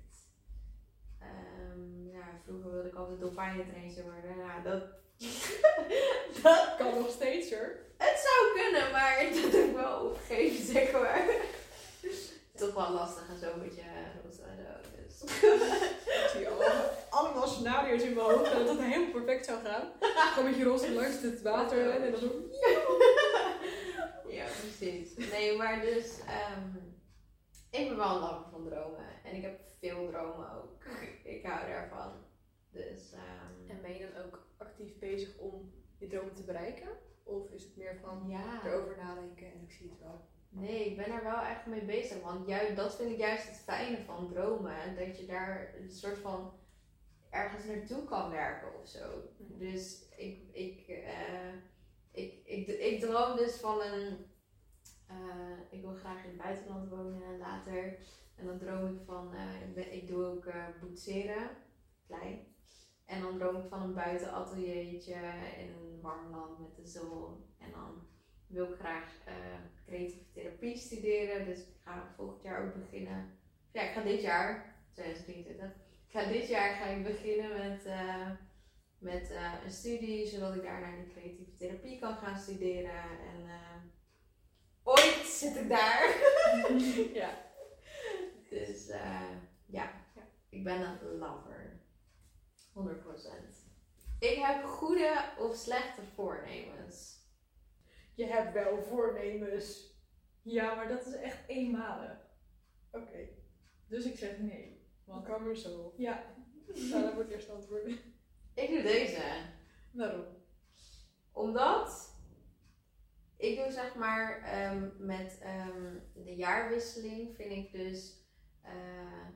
Ehm, 1.20 2.08
ja, 2.08 2.24
vroeger 2.44 2.70
wilde 2.72 2.88
ik 2.88 2.94
altijd 2.94 3.20
dolfijnentrainer 3.20 4.02
worden. 4.02 4.36
Ja, 4.36 4.60
dat, 4.70 4.82
dat 6.42 6.74
Kan 6.78 6.94
nog 6.98 7.10
steeds 7.10 7.50
hoor. 7.54 7.78
het 7.96 8.18
zou 8.26 8.62
kunnen, 8.62 8.90
maar 8.92 9.16
dat 9.42 9.52
heb 9.52 9.68
ik 9.68 9.74
wel 9.74 10.00
opgegeven, 10.00 10.64
zeg 10.74 10.92
maar. 10.92 11.22
Toch 12.56 12.74
wel 12.74 12.90
lastig 12.92 13.28
en 13.28 13.38
zo 13.38 13.56
met 13.56 13.74
je. 13.76 13.82
Dus. 14.96 15.22
Ik 15.22 16.30
zie 16.36 16.48
allemaal, 16.48 16.90
allemaal 17.10 17.46
scenario's 17.46 18.02
in 18.02 18.14
mijn 18.14 18.26
hoofd 18.26 18.52
dat 18.52 18.68
het 18.68 18.78
helemaal 18.80 19.10
perfect 19.10 19.44
zou 19.44 19.58
gaan. 19.64 19.92
Gewoon 20.00 20.50
met 20.50 20.58
je 20.58 20.64
roze 20.64 20.92
langs 20.92 21.22
het 21.22 21.42
water 21.42 21.90
en 21.90 22.10
dan 22.10 22.20
zo. 22.20 22.26
Ja, 24.34 24.44
precies. 24.44 25.16
Nee, 25.30 25.56
maar 25.56 25.80
dus, 25.80 26.20
ehm, 26.20 26.76
ik 27.70 27.88
ben 27.88 27.96
wel 27.96 28.14
een 28.14 28.20
lover 28.20 28.50
van 28.50 28.64
dromen. 28.68 29.22
En 29.24 29.34
ik 29.34 29.42
heb 29.42 29.60
veel 29.78 30.08
dromen 30.08 30.52
ook. 30.52 30.84
Ik 31.34 31.46
hou 31.46 31.68
daarvan. 31.68 32.12
Dus, 32.70 33.12
ehm, 33.12 33.70
En 33.70 33.82
ben 33.82 33.94
je 33.94 34.10
dan 34.12 34.24
ook 34.24 34.46
actief 34.56 34.98
bezig 34.98 35.38
om 35.38 35.72
je 35.98 36.06
droom 36.06 36.34
te 36.34 36.42
bereiken? 36.42 36.88
Of 37.22 37.50
is 37.50 37.62
het 37.64 37.76
meer 37.76 37.98
van 38.02 38.24
ja. 38.28 38.60
erover 38.64 38.96
nadenken 38.96 39.46
en 39.46 39.62
ik 39.62 39.72
zie 39.72 39.90
het 39.90 40.00
wel? 40.00 40.28
Nee, 40.48 40.90
ik 40.90 40.96
ben 40.96 41.10
er 41.12 41.22
wel 41.22 41.40
echt 41.40 41.66
mee 41.66 41.84
bezig. 41.84 42.22
Want 42.22 42.46
juist, 42.48 42.76
dat 42.76 42.96
vind 42.96 43.10
ik 43.10 43.18
juist 43.18 43.46
het 43.48 43.56
fijne 43.56 43.98
van 43.98 44.28
dromen. 44.28 44.96
Dat 44.96 45.18
je 45.18 45.26
daar 45.26 45.74
een 45.80 45.90
soort 45.90 46.18
van 46.18 46.52
ergens 47.30 47.64
naartoe 47.64 48.04
kan 48.04 48.30
werken 48.30 48.80
of 48.80 48.88
zo. 48.88 49.22
Mhm. 49.36 49.58
Dus 49.58 50.08
ik, 50.16 50.38
ik, 50.52 50.88
eh, 50.88 51.54
ik, 52.14 52.46
ik, 52.46 52.66
ik 52.68 53.00
droom 53.00 53.36
dus 53.36 53.56
van 53.56 53.80
een. 53.80 54.26
eh, 55.06 55.58
ik 55.70 55.80
wil 55.80 55.94
graag 55.94 56.22
in 56.24 56.28
het 56.28 56.38
buitenland 56.38 56.88
wonen 56.88 57.38
later. 57.38 57.98
En 58.36 58.46
dan 58.46 58.58
droom 58.58 58.86
ik 58.94 59.00
van. 59.06 59.34
eh, 59.34 59.92
ik, 59.94 60.08
doe 60.08 60.24
ook 60.24 60.46
eh 60.46 60.66
boetseren, 60.80 61.50
klein. 62.06 62.46
En 63.04 63.20
dan 63.22 63.38
droom 63.38 63.56
ik 63.56 63.68
van 63.68 63.82
een 63.82 63.94
buitenateliertje 63.94 65.14
in 65.58 65.68
een 65.68 66.00
warm 66.00 66.30
land 66.30 66.58
met 66.58 66.76
de 66.76 66.86
zon. 66.86 67.44
En 67.58 67.70
dan 67.70 68.06
wil 68.46 68.72
ik 68.72 68.78
graag 68.78 69.12
creatieve 69.86 70.30
therapie 70.32 70.76
studeren. 70.76 71.46
Dus 71.46 71.58
ik 71.60 71.74
ga 71.84 72.12
volgend 72.16 72.42
jaar 72.42 72.66
ook 72.66 72.74
beginnen. 72.74 73.38
Ja, 73.72 73.82
ik 73.82 73.92
ga 73.92 74.02
dit 74.02 74.20
jaar, 74.22 74.74
2023. 74.92 75.66
Ik 76.06 76.20
ga 76.20 76.24
dit 76.32 76.48
jaar 76.48 76.74
ga 76.74 76.84
ik 76.86 77.02
beginnen 77.04 77.50
met, 77.58 77.84
met 79.04 79.30
eh, 79.30 79.52
een 79.64 79.70
studie, 79.70 80.26
zodat 80.26 80.54
ik 80.54 80.62
daarna 80.62 80.96
de 80.96 81.10
creatieve 81.12 81.54
therapie 81.54 81.98
kan 81.98 82.16
gaan 82.16 82.38
studeren. 82.38 83.02
En 83.20 83.48
eh, 83.48 83.82
ooit 84.82 85.26
zit 85.26 85.56
ik 85.56 85.68
daar. 85.68 86.14
ja. 87.20 87.52
Dus 88.48 88.88
eh, 88.88 89.30
ja. 89.66 89.92
Ja. 90.14 90.28
ik 90.48 90.64
ben 90.64 90.80
een 90.80 91.18
lover. 91.18 91.82
100%. 92.74 92.80
Ik 94.18 94.36
heb 94.36 94.64
goede 94.64 95.32
of 95.38 95.56
slechte 95.56 96.02
voornemens. 96.14 97.22
Je 98.14 98.26
hebt 98.26 98.52
wel 98.52 98.82
voornemens. 98.82 99.92
Ja, 100.42 100.74
maar 100.74 100.88
dat 100.88 101.06
is 101.06 101.14
echt 101.14 101.48
eenmalig. 101.48 102.18
Oké, 102.90 103.28
Dus 103.88 104.04
ik 104.04 104.16
zeg 104.16 104.38
nee. 104.38 104.88
Want 105.04 105.26
komen 105.26 105.48
we 105.48 105.56
zo 105.56 105.94
ja, 105.96 106.24
Nou, 106.66 107.02
dat 107.02 107.14
wordt 107.14 107.30
eerst 107.30 107.50
antwoord. 107.50 107.92
Ik 108.54 108.68
doe 108.68 108.82
deze. 108.82 109.22
Waarom? 109.92 110.24
Omdat 111.32 112.14
Ik 113.36 113.56
doe 113.56 113.72
zeg 113.72 113.94
maar 113.94 114.42
ehm, 114.42 114.90
met 114.98 115.38
ehm, 115.40 115.94
de 116.14 116.34
jaarwisseling 116.36 117.36
vind 117.36 117.50
ik 117.50 117.72
dus 117.72 118.22
eh, 118.62 119.26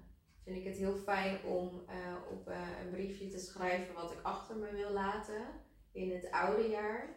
vind 0.45 0.57
ik 0.57 0.65
het 0.65 0.77
heel 0.77 0.97
fijn 0.97 1.43
om 1.43 1.85
eh, 1.89 2.15
op 2.31 2.49
eh, 2.49 2.81
een 2.85 2.91
briefje 2.91 3.29
te 3.29 3.39
schrijven 3.39 3.95
wat 3.95 4.13
ik 4.13 4.23
achter 4.23 4.57
me 4.57 4.71
wil 4.73 4.91
laten 4.91 5.47
in 5.93 6.13
het 6.13 6.31
oude 6.31 6.69
jaar. 6.69 7.17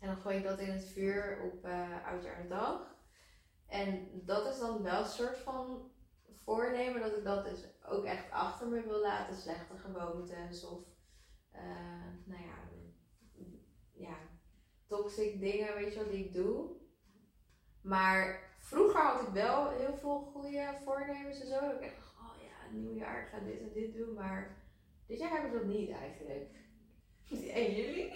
En 0.00 0.06
dan 0.06 0.16
gooi 0.16 0.36
ik 0.36 0.44
dat 0.44 0.58
in 0.58 0.70
het 0.70 0.84
vuur 0.84 1.40
op 1.52 1.64
oudjaardag. 2.04 2.96
En 3.66 4.08
dat 4.24 4.46
is 4.46 4.58
dan 4.58 4.82
wel 4.82 5.00
een 5.00 5.06
soort 5.06 5.38
van 5.38 5.90
voornemen 6.48 7.00
dat 7.00 7.16
ik 7.16 7.24
dat 7.24 7.44
dus 7.44 7.64
ook 7.84 8.04
echt 8.04 8.30
achter 8.30 8.68
me 8.68 8.82
wil 8.82 9.00
laten. 9.00 9.36
Slechte 9.36 9.76
gewoontes 9.76 10.64
of 10.64 10.97
nou 12.24 12.42
ja, 12.42 12.56
ja, 13.92 14.16
toxic 14.86 15.40
dingen, 15.40 15.74
weet 15.74 15.92
je 15.92 15.98
wat 15.98 16.10
die 16.10 16.24
ik 16.24 16.32
doe. 16.32 16.76
Maar 17.82 18.52
vroeger 18.58 19.00
had 19.00 19.22
ik 19.22 19.28
wel 19.28 19.70
heel 19.70 19.96
veel 19.96 20.20
goede 20.20 20.78
voornemens 20.84 21.40
en 21.40 21.46
zo. 21.46 21.70
Ik 21.70 21.80
echt 21.80 21.94
dacht, 21.94 22.14
oh 22.18 22.42
ja, 22.42 22.76
nieuwjaar, 22.78 23.22
ik 23.22 23.28
ga 23.28 23.38
dit 23.40 23.60
en 23.60 23.72
dit 23.72 23.94
doen. 23.94 24.14
Maar 24.14 24.56
dit 25.06 25.18
jaar 25.18 25.36
heb 25.36 25.44
ik 25.44 25.52
dat 25.52 25.64
niet 25.64 25.90
eigenlijk. 25.90 26.56
En 27.54 27.74
jullie? 27.74 28.12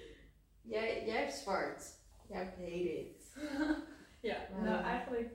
jij, 0.72 1.06
jij 1.06 1.16
hebt 1.16 1.32
zwart. 1.32 2.00
Jij 2.28 2.38
hebt 2.38 2.56
hate 2.56 3.00
it. 3.00 3.36
ja, 4.30 4.48
nou 4.50 4.82
eigenlijk 4.82 5.30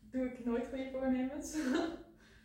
doe 0.00 0.26
ik 0.26 0.44
nooit 0.44 0.68
goede 0.68 0.90
voornemens. 0.90 1.56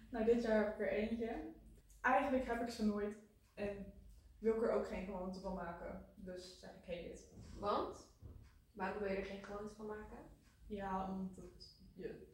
nou, 0.09 0.25
dit 0.25 0.43
jaar 0.43 0.65
heb 0.65 0.73
ik 0.73 0.79
er 0.79 0.91
eentje. 0.91 1.53
Eigenlijk 2.01 2.47
heb 2.47 2.61
ik 2.61 2.69
ze 2.69 2.85
nooit. 2.85 3.15
En 3.53 3.93
wil 4.39 4.55
ik 4.55 4.61
er 4.61 4.71
ook 4.71 4.87
geen 4.87 5.05
gewoonte 5.05 5.39
van 5.39 5.53
maken. 5.53 6.05
Dus 6.15 6.59
zeg 6.59 6.69
ik 6.69 6.85
hate 6.85 7.11
it. 7.11 7.27
Want? 7.59 8.07
Waarom 8.73 8.99
wil 8.99 9.11
je 9.11 9.15
er 9.15 9.25
geen 9.25 9.43
gewoonte 9.43 9.75
van 9.75 9.85
maken? 9.85 10.17
Ja, 10.67 11.11
omdat 11.11 11.43
het, 11.43 11.81
je, 11.93 12.27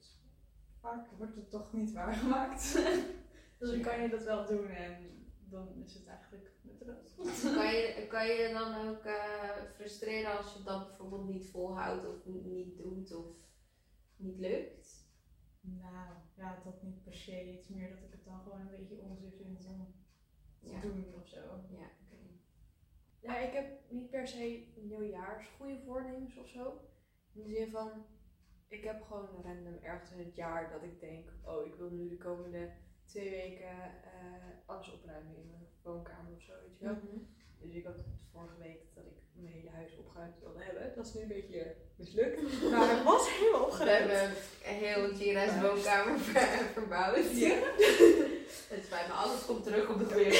vaak 0.79 1.07
wordt 1.17 1.35
het 1.35 1.49
toch 1.49 1.73
niet 1.73 1.91
waargemaakt. 1.91 2.73
dus 3.59 3.69
dan 3.69 3.81
kan 3.81 4.01
je 4.01 4.09
dat 4.09 4.23
wel 4.23 4.45
doen 4.45 4.67
en 4.67 5.25
dan 5.49 5.83
is 5.85 5.93
het 5.93 6.07
eigenlijk 6.07 6.51
nutteloos. 6.61 7.15
kan, 7.57 7.73
je, 7.73 8.05
kan 8.09 8.27
je 8.27 8.49
dan 8.53 8.87
ook 8.87 9.05
uh, 9.05 9.49
frustreren 9.75 10.37
als 10.37 10.53
je 10.53 10.63
dat 10.63 10.87
bijvoorbeeld 10.87 11.27
niet 11.27 11.49
volhoudt 11.49 12.07
of 12.07 12.25
niet 12.25 12.77
doet 12.77 13.15
of 13.15 13.25
niet 14.15 14.39
lukt? 14.39 15.11
Nou, 15.61 16.07
ja, 16.35 16.61
dat 16.63 16.81
niet 16.81 17.03
per 17.03 17.13
se. 17.13 17.31
Het 17.31 17.59
is 17.59 17.67
meer 17.67 17.89
dat 17.89 17.99
ik 17.99 18.11
het 18.11 18.25
dan 18.25 18.41
gewoon 18.43 18.59
een 18.59 18.75
beetje 18.77 19.01
onzin 19.01 19.31
vind 19.31 19.65
om 19.65 19.93
te 20.63 20.79
doen 20.81 21.13
of 21.21 21.27
zo. 21.27 21.37
Ja, 21.69 21.89
oké. 22.05 22.17
Ja, 23.19 23.37
ik 23.37 23.53
heb 23.53 23.79
niet 23.89 24.09
per 24.09 24.27
se 24.27 24.67
nieuwjaars 24.75 25.47
goede 25.57 25.79
voornemens 25.85 26.37
of 26.37 26.47
zo. 26.47 26.81
In 27.33 27.43
de 27.43 27.49
zin 27.49 27.71
van, 27.71 28.05
ik 28.67 28.83
heb 28.83 29.01
gewoon 29.01 29.43
random 29.43 29.77
ergens 29.81 30.11
in 30.11 30.25
het 30.25 30.35
jaar 30.35 30.71
dat 30.71 30.83
ik 30.83 30.99
denk, 30.99 31.29
oh 31.43 31.65
ik 31.65 31.75
wil 31.75 31.89
nu 31.89 32.09
de 32.09 32.17
komende 32.17 32.71
twee 33.05 33.29
weken 33.29 33.75
uh, 34.05 34.43
alles 34.65 34.91
opruimen 34.91 35.35
in 35.35 35.47
mijn 35.47 35.67
woonkamer 35.81 36.35
of 36.35 36.41
zo, 36.41 36.53
weet 36.61 36.77
je 36.77 36.85
wel. 36.85 36.93
Mhm. 36.93 37.23
Dus 37.59 37.73
ik 37.73 37.85
had 37.85 38.03
vorige 38.31 38.57
week 38.57 38.81
dat 38.95 39.05
ik 39.05 39.17
mijn 39.33 39.53
hele 39.53 39.69
huis 39.69 39.97
opgeruimd 39.97 40.39
wilde 40.39 40.63
hebben. 40.63 40.91
Dat 40.95 41.05
is 41.05 41.13
nu 41.13 41.21
een 41.21 41.27
beetje 41.27 41.75
mislukt. 41.95 42.41
Maar 42.71 42.89
het 42.89 43.03
was 43.03 43.37
helemaal 43.37 43.63
opgeruimd. 43.63 44.05
We 44.05 44.13
hebben 44.13 44.37
heel 44.61 45.15
Gira's 45.15 45.61
woonkamer 45.61 46.19
ver, 46.19 46.65
verbouwd. 46.77 47.31
Ja. 47.31 47.57
het 48.69 48.85
spijt 48.85 49.07
me, 49.07 49.13
alles 49.13 49.45
komt 49.45 49.63
terug 49.63 49.89
op 49.89 49.99
de 49.99 50.05
plek. 50.05 50.33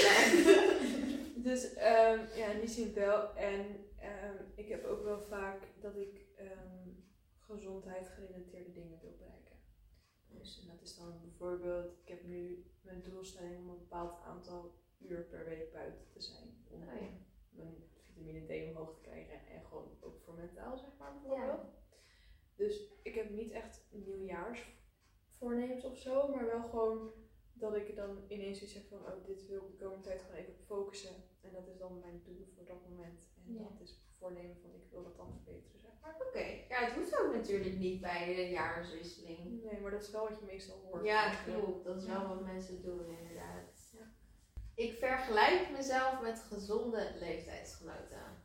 dus 1.47 1.63
um, 1.63 2.19
ja, 2.35 2.47
in 2.51 2.59
die 2.59 2.69
zin 2.69 2.93
wel. 2.93 3.35
En 3.35 3.59
um, 3.59 4.51
ik 4.55 4.67
heb 4.67 4.85
ook 4.85 5.03
wel 5.03 5.19
vaak 5.19 5.61
dat 5.81 5.95
ik 5.95 6.25
um, 6.39 7.05
gezondheid 7.39 8.07
gerelateerde 8.07 8.71
dingen 8.71 8.99
wil 9.01 9.15
bereiken. 9.17 9.57
Dus 10.27 10.59
en 10.61 10.67
dat 10.67 10.81
is 10.81 10.95
dan 10.95 11.21
bijvoorbeeld, 11.21 11.91
ik 12.01 12.07
heb 12.07 12.23
nu 12.23 12.65
mijn 12.81 13.01
doelstelling 13.01 13.57
om 13.57 13.69
een 13.69 13.79
bepaald 13.79 14.21
aantal 14.21 14.81
uur 14.99 15.23
per 15.23 15.45
week 15.45 15.71
buiten 15.71 16.07
te 16.13 16.21
zijn. 16.21 16.65
Om 16.69 16.81
Oh 16.81 16.87
ja. 17.01 17.07
mijn 17.49 17.75
vitamine 18.05 18.45
D 18.45 18.69
omhoog 18.69 18.93
te 18.93 19.01
krijgen 19.01 19.47
en 19.47 19.65
gewoon 19.65 19.97
ook 20.01 20.19
voor 20.19 20.33
mentaal, 20.33 20.77
zeg 20.77 20.89
maar 20.99 21.13
bijvoorbeeld. 21.13 21.65
Dus 22.55 22.81
ik 23.03 23.15
heb 23.15 23.29
niet 23.29 23.51
echt 23.51 23.85
nieuwjaarsvoornemens 23.91 25.83
of 25.83 25.97
zo, 25.97 26.27
maar 26.27 26.45
wel 26.45 26.69
gewoon 26.69 27.11
dat 27.53 27.75
ik 27.75 27.95
dan 27.95 28.23
ineens 28.27 28.61
iets 28.61 28.73
zeg 28.73 28.85
van, 28.89 28.97
oh 28.97 29.25
dit 29.25 29.45
wil 29.47 29.57
ik 29.61 29.67
de 29.71 29.75
komende 29.83 30.03
tijd 30.03 30.21
gewoon 30.21 30.37
even 30.37 30.53
focussen. 30.65 31.15
En 31.41 31.51
dat 31.53 31.67
is 31.67 31.77
dan 31.77 31.99
mijn 31.99 32.21
doel 32.23 32.47
voor 32.55 32.65
dat 32.65 32.89
moment. 32.89 33.31
En 33.47 33.53
Ja. 33.53 33.59
dat 33.63 33.81
is 33.81 34.01
voornemen 34.19 34.55
van 34.61 34.73
ik 34.73 34.89
wil 34.91 35.03
dat 35.03 35.15
dan 35.15 35.31
verbeteren, 35.31 35.79
zeg 35.81 35.91
maar. 36.01 36.15
Oké, 36.27 36.39
ja, 36.69 36.85
het 36.85 36.93
hoeft 36.93 37.19
ook 37.19 37.33
natuurlijk 37.33 37.75
niet 37.77 38.01
bij 38.01 38.35
de 38.35 38.49
jaarswisseling. 38.49 39.63
Nee, 39.63 39.81
maar 39.81 39.91
dat 39.91 40.01
is 40.01 40.11
wel 40.11 40.29
wat 40.29 40.39
je 40.39 40.45
meestal 40.45 40.77
hoort. 40.79 41.05
Ja, 41.05 41.43
klopt. 41.43 41.83
Dat 41.85 41.97
is 41.97 42.05
wel 42.05 42.21
Ja. 42.21 42.27
wat 42.27 42.41
mensen 42.45 42.81
doen, 42.81 43.17
inderdaad. 43.17 43.89
Ja. 43.97 44.11
Ik 44.75 44.93
vergelijk 44.93 45.69
mezelf 45.71 46.21
met 46.21 46.39
gezonde 46.39 47.15
leeftijdsgenoten. 47.19 48.41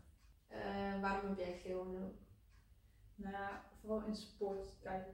Eh, 0.48 1.00
waarom 1.00 1.28
heb 1.28 1.38
jij 1.38 1.58
geel 1.58 1.80
en 1.80 2.18
Nou 3.14 3.32
ja, 3.32 3.70
vooral 3.80 4.06
in 4.06 4.14
sport, 4.16 4.78
kijk, 4.80 5.06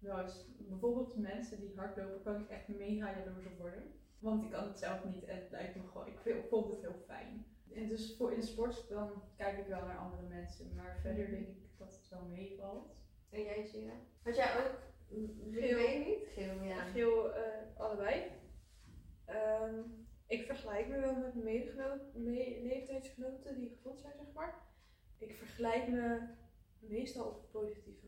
wel 0.00 0.20
eens, 0.20 0.46
bijvoorbeeld 0.58 1.16
mensen 1.16 1.60
die 1.60 1.72
hardlopen, 1.76 2.22
kan 2.22 2.40
ik 2.40 2.48
echt 2.48 2.68
mega 2.68 3.18
jaloers 3.18 3.46
op 3.46 3.58
worden. 3.58 3.82
Want 4.18 4.42
ik 4.44 4.50
kan 4.50 4.68
het 4.68 4.78
zelf 4.78 5.04
niet 5.04 5.24
en 5.24 5.36
het 5.36 5.50
lijkt 5.50 5.76
me 5.76 5.82
gewoon, 5.86 6.06
ik 6.06 6.18
vind, 6.18 6.36
ik 6.44 6.48
vond 6.48 6.70
het 6.70 6.80
heel 6.80 7.02
fijn. 7.06 7.46
En 7.74 7.88
dus 7.88 8.16
voor 8.16 8.32
in 8.32 8.42
sport, 8.42 8.88
dan 8.88 9.22
kijk 9.36 9.58
ik 9.58 9.66
wel 9.66 9.84
naar 9.86 9.96
andere 9.98 10.22
mensen, 10.22 10.74
maar 10.74 10.98
verder 11.02 11.30
denk 11.30 11.46
ik 11.48 11.78
dat 11.78 11.92
het 11.96 12.08
wel 12.08 12.24
meevalt. 12.28 12.96
En 13.30 13.42
jij, 13.42 13.66
Gira? 13.66 13.92
Had 14.22 14.36
jij 14.36 14.56
ook? 14.56 14.78
Ik 15.08 15.30
Geel. 15.52 15.76
weet 15.76 16.06
niet. 16.06 16.26
Geel, 16.28 16.62
ja. 16.62 16.82
Geel, 16.84 17.34
eh, 17.34 17.42
allebei. 17.76 18.22
Ehm, 19.24 19.74
ik 20.26 20.46
vergelijk 20.46 20.88
me 20.88 21.00
wel 21.00 21.14
met 21.16 21.34
me- 22.14 22.58
leeftijdsgenoten 22.62 23.54
die 23.60 23.70
gezond 23.70 24.00
zijn, 24.00 24.12
zeg 24.16 24.32
maar. 24.34 24.54
Ik 25.18 25.34
vergelijk 25.34 25.88
me 25.88 26.20
meestal 26.78 27.24
op 27.26 27.36
een 27.42 27.50
positieve. 27.50 28.06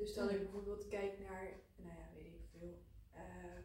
Dus 0.00 0.14
dat 0.14 0.30
ik 0.30 0.38
bijvoorbeeld 0.38 0.88
kijk 0.88 1.18
naar, 1.18 1.60
nou 1.76 1.98
ja, 1.98 2.08
weet 2.14 2.34
ik 2.34 2.48
veel. 2.50 2.82
eh, 3.12 3.62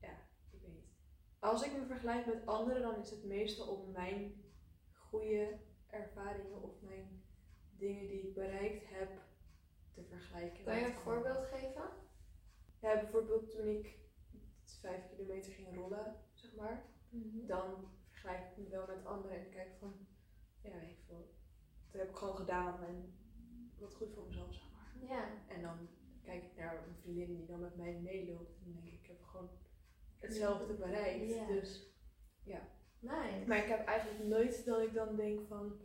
ja, 0.00 0.28
ik 0.50 0.60
weet 0.60 0.72
niet. 0.72 0.88
Als 1.38 1.62
ik 1.66 1.72
me 1.72 1.86
vergelijk 1.86 2.26
met 2.26 2.46
anderen, 2.46 2.82
dan 2.82 2.98
is 3.00 3.10
het 3.10 3.24
meestal 3.24 3.66
om 3.66 3.90
mijn 3.92 4.44
goede 4.92 5.58
ervaringen 5.86 6.62
of 6.62 6.82
mijn 6.82 7.24
dingen 7.70 8.06
die 8.06 8.22
ik 8.28 8.34
bereikt 8.34 8.84
heb 8.88 9.10
te 9.92 10.04
vergelijken. 10.04 10.64
Kan 10.64 10.78
je 10.78 10.84
een 10.84 10.92
voorbeeld 10.92 11.44
geven? 11.44 11.90
Ja, 12.80 13.00
bijvoorbeeld 13.00 13.50
toen 13.50 13.66
ik 13.66 13.98
vijf 14.64 15.08
kilometer 15.08 15.52
ging 15.52 15.74
rollen, 15.74 16.16
zeg 16.32 16.54
maar, 16.54 16.84
dan 17.46 17.88
vergelijk 18.08 18.50
ik 18.50 18.56
me 18.56 18.68
wel 18.68 18.86
met 18.86 19.04
anderen 19.04 19.38
en 19.38 19.50
kijk 19.50 19.76
van, 19.78 20.06
ja, 20.62 20.78
weet 20.78 20.90
ik 20.90 21.02
veel, 21.06 21.34
dat 21.90 22.00
heb 22.00 22.10
ik 22.10 22.16
gewoon 22.16 22.36
gedaan 22.36 22.82
en 22.84 23.18
wat 23.78 23.94
goed 23.94 24.12
voor 24.14 24.26
mezelf. 24.26 24.65
Ja. 25.08 25.28
En 25.48 25.62
dan 25.62 25.88
kijk 26.22 26.44
ik 26.44 26.56
naar 26.56 26.74
mijn 26.74 26.96
vriendin 27.00 27.36
die 27.36 27.46
dan 27.46 27.60
met 27.60 27.76
mij 27.76 27.92
meeloopt 27.92 28.56
en 28.58 28.64
dan 28.64 28.82
denk 28.82 28.94
ik, 28.94 29.00
ik 29.00 29.06
heb 29.06 29.22
gewoon 29.22 29.50
hetzelfde 30.18 30.74
bereikt. 30.74 31.28
Ja. 31.28 31.46
Dus, 31.46 31.96
Nice. 32.98 33.46
maar 33.46 33.58
ik 33.58 33.68
heb 33.68 33.86
eigenlijk 33.86 34.24
nooit 34.24 34.64
dat 34.64 34.82
ik 34.82 34.94
dan 34.94 35.16
denk 35.16 35.40
van, 35.46 35.80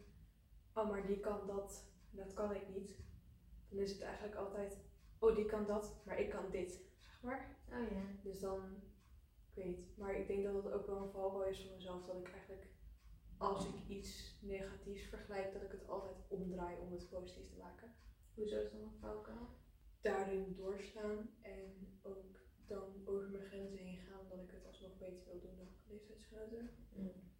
oh, 0.73 0.89
maar 0.89 1.07
die 1.07 1.19
kan 1.19 1.47
dat, 1.47 1.91
dat 2.09 2.33
kan 2.33 2.55
ik 2.55 2.69
niet. 2.69 2.97
Dan 3.69 3.79
is 3.79 3.91
het 3.91 4.01
eigenlijk 4.01 4.35
altijd, 4.35 4.77
oh, 5.19 5.35
die 5.35 5.45
kan 5.45 5.65
dat, 5.65 6.01
maar 6.05 6.19
ik 6.19 6.29
kan 6.29 6.49
dit, 6.51 6.71
zeg 6.97 7.21
maar. 7.21 7.57
Oh 7.69 7.91
ja. 7.91 8.01
Dus 8.23 8.39
dan, 8.39 8.59
ik 9.49 9.63
weet. 9.63 9.97
Maar 9.97 10.15
ik 10.15 10.27
denk 10.27 10.43
dat 10.43 10.63
het 10.63 10.73
ook 10.73 10.85
wel 10.85 11.01
een 11.01 11.11
valkuil 11.11 11.49
is 11.49 11.61
voor 11.61 11.75
mezelf. 11.75 12.05
Dat 12.05 12.17
ik 12.17 12.31
eigenlijk, 12.31 12.67
als 13.37 13.65
ik 13.67 13.87
iets 13.87 14.39
negatiefs 14.41 15.03
vergelijk, 15.09 15.53
dat 15.53 15.61
ik 15.61 15.71
het 15.71 15.87
altijd 15.87 16.15
omdraai 16.27 16.77
om 16.79 16.91
het 16.91 17.09
positief 17.09 17.49
te 17.49 17.57
maken. 17.57 17.93
Hoezo 18.33 18.55
is 18.55 18.71
dat 18.71 18.81
een 18.81 18.99
valkuil? 18.99 19.47
Daarin 20.01 20.53
doorstaan 20.55 21.29
en 21.41 21.99
ook 22.01 22.39
dan 22.67 23.01
over 23.05 23.29
mijn 23.29 23.45
grenzen 23.45 23.77
heen 23.77 23.99
gaan. 23.99 24.29
Dat 24.29 24.39
ik 24.39 24.51
het 24.51 24.65
alsnog 24.65 24.97
beter 24.97 25.25
wil 25.25 25.39
doen 25.39 25.57
dan 25.57 25.67
leeftijdsgenoten. 25.87 26.69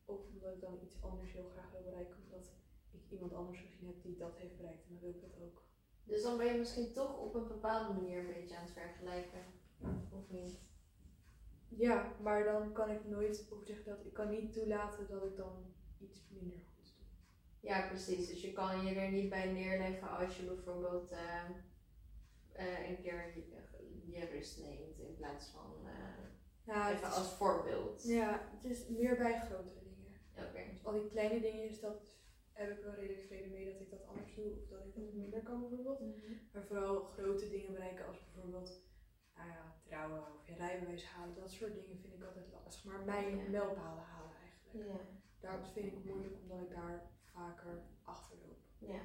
Of 0.06 0.28
omdat 0.34 0.54
ik 0.54 0.62
dan 0.62 0.80
iets 0.84 1.02
anders 1.02 1.32
heel 1.32 1.50
graag 1.50 1.72
wil 1.72 1.84
bereiken. 1.84 2.24
Omdat 2.24 2.52
ik 2.92 3.12
iemand 3.12 3.34
anders 3.34 3.60
gezien 3.60 3.88
heb 3.88 4.02
die 4.02 4.18
dat 4.18 4.38
heeft 4.38 4.58
bereikt. 4.58 4.86
En 4.88 4.90
dan 4.94 5.00
wil 5.00 5.10
ik 5.10 5.22
dat 5.22 5.42
ook. 5.42 5.64
Dus 6.04 6.24
dan 6.24 6.38
ben 6.38 6.54
je 6.54 6.60
misschien 6.60 6.94
toch 6.94 7.18
op 7.18 7.36
een 7.36 7.48
bepaalde 7.48 7.94
manier 7.94 8.20
een 8.20 8.34
beetje 8.34 8.56
aan 8.58 8.64
het 8.64 8.72
vergelijken. 8.72 9.44
Of 10.10 10.30
niet? 10.30 10.60
Ja, 11.68 12.16
maar 12.22 12.44
dan 12.44 12.74
kan 12.74 12.90
ik 12.90 13.06
nooit, 13.06 13.48
hoe 13.50 13.66
zeg 13.66 13.80
ik 13.80 13.86
dat? 13.86 14.06
Ik 14.06 14.14
kan 14.14 14.30
niet 14.30 14.54
toelaten 14.54 15.08
dat 15.08 15.24
ik 15.24 15.38
dan 15.38 15.74
iets 16.00 16.30
minder. 16.30 16.71
Ja, 17.62 17.88
precies. 17.88 18.28
Dus 18.28 18.42
je 18.42 18.54
kan 18.54 18.86
je 18.86 18.96
er 18.96 19.12
niet 19.12 19.30
bij 19.30 19.52
neerleggen 19.52 20.10
als 20.10 20.38
je 20.38 20.44
bijvoorbeeld 20.44 21.12
eh, 21.12 21.50
eh, 22.52 22.90
een 22.90 23.02
keer 23.02 23.34
je, 24.06 24.26
rust 24.26 24.62
neemt 24.62 25.00
in 25.00 25.16
plaats 25.16 25.48
van 25.48 25.88
eh, 25.88 26.26
Ja, 26.66 26.92
even 26.92 27.12
als 27.12 27.34
voorbeeld. 27.34 28.04
Ja, 28.04 28.50
het 28.52 28.72
is 28.72 28.88
meer 28.88 29.18
bij 29.18 29.40
grotere 29.40 29.84
dingen. 29.84 30.16
Oké. 30.36 30.72
Dus 30.72 30.86
al 30.86 30.94
die 30.94 31.10
kleine 31.10 31.42
dingetjes, 31.42 31.80
dat 31.80 32.14
heb 32.52 32.78
ik 32.78 32.84
wel 32.84 32.94
redelijk 32.94 33.26
vrede 33.26 33.50
mee 33.50 33.72
dat 33.72 33.82
ik 33.82 33.90
dat 33.90 34.08
anders 34.08 34.36
doe 34.36 34.52
of 34.52 34.68
dat 34.68 34.86
ik 34.86 34.96
dat 34.96 35.14
minder 35.14 35.42
kan 35.42 35.60
bijvoorbeeld. 35.60 36.00
Maar 36.54 36.64
vooral 36.64 37.04
grote 37.04 37.50
dingen 37.50 37.74
bereiken 37.74 38.08
als 38.08 38.24
bijvoorbeeld 38.24 38.90
nou 39.36 39.50
ja, 39.50 39.76
trouwen 39.84 40.20
of 40.36 40.48
je 40.48 40.56
rijbewijs 40.56 41.06
halen, 41.06 41.36
dat 41.36 41.52
soort 41.52 41.74
dingen 41.74 42.00
vind 42.00 42.14
ik 42.14 42.24
altijd 42.24 42.52
lastig. 42.52 42.84
Maar 42.84 43.06
mijn 43.06 43.52
mijlpalen 43.52 44.04
halen 44.04 44.36
eigenlijk. 44.42 44.88
Ja. 44.88 45.20
Daar 45.40 45.68
vind 45.74 45.86
ik 45.86 45.94
het 45.94 46.06
moeilijk 46.06 46.36
omdat 46.42 46.62
ik 46.62 46.70
daar 46.70 47.12
vaker 47.34 47.84
achterloop. 48.04 48.60
Ja. 48.78 49.00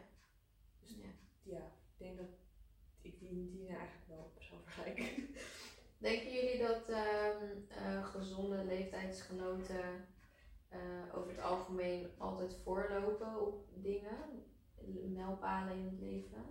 Dus 0.80 0.90
Ja. 0.96 1.10
ja, 1.42 1.58
ik 1.66 1.98
denk 1.98 2.16
dat 2.16 2.28
ik 3.00 3.18
die, 3.18 3.50
die 3.50 3.68
eigenlijk 3.68 4.06
wel 4.08 4.32
zou 4.38 4.60
vergelijken. 4.62 5.06
Denken 5.98 6.32
jullie 6.32 6.58
dat 6.58 6.88
ehm, 6.88 7.44
eh, 7.68 8.04
gezonde 8.06 8.64
leeftijdsgenoten 8.64 10.04
eh, 10.68 11.14
over 11.14 11.30
het 11.30 11.40
algemeen 11.40 12.10
altijd 12.18 12.56
voorlopen 12.64 13.46
op 13.46 13.68
dingen? 13.74 14.44
Mijlpalen 15.14 15.76
in 15.76 15.84
het 15.84 15.98
leven? 16.00 16.44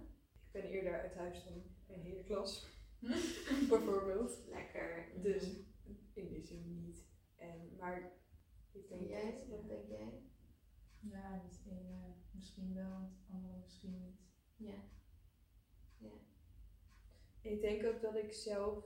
Ik 0.46 0.52
ben 0.52 0.64
eerder 0.64 1.02
uit 1.02 1.16
huis 1.16 1.44
dan 1.44 1.64
mijn 1.88 2.02
hele 2.02 2.24
klas, 2.24 2.68
bijvoorbeeld. 3.70 4.42
Lekker. 4.48 5.12
Dus 5.22 5.44
in 6.14 6.28
die 6.30 6.42
zin 6.42 6.84
niet. 6.84 7.06
En, 7.36 7.76
maar 7.80 8.12
ik 8.72 8.90
denk 8.90 9.02
En 9.02 9.08
jij? 9.08 9.32
dat, 9.32 9.48
Wat 9.50 9.68
denk 9.68 9.88
jij? 9.88 10.24
Ja, 11.12 11.42
het 11.44 11.62
ene 11.70 12.14
misschien 12.32 12.74
wel, 12.74 13.00
het 13.02 13.28
andere 13.34 13.58
misschien 13.64 13.98
niet. 14.02 14.20
Ja. 14.58 14.84
Ik 17.42 17.62
denk 17.62 17.86
ook 17.86 18.02
dat 18.02 18.16
ik 18.16 18.34
zelf 18.34 18.86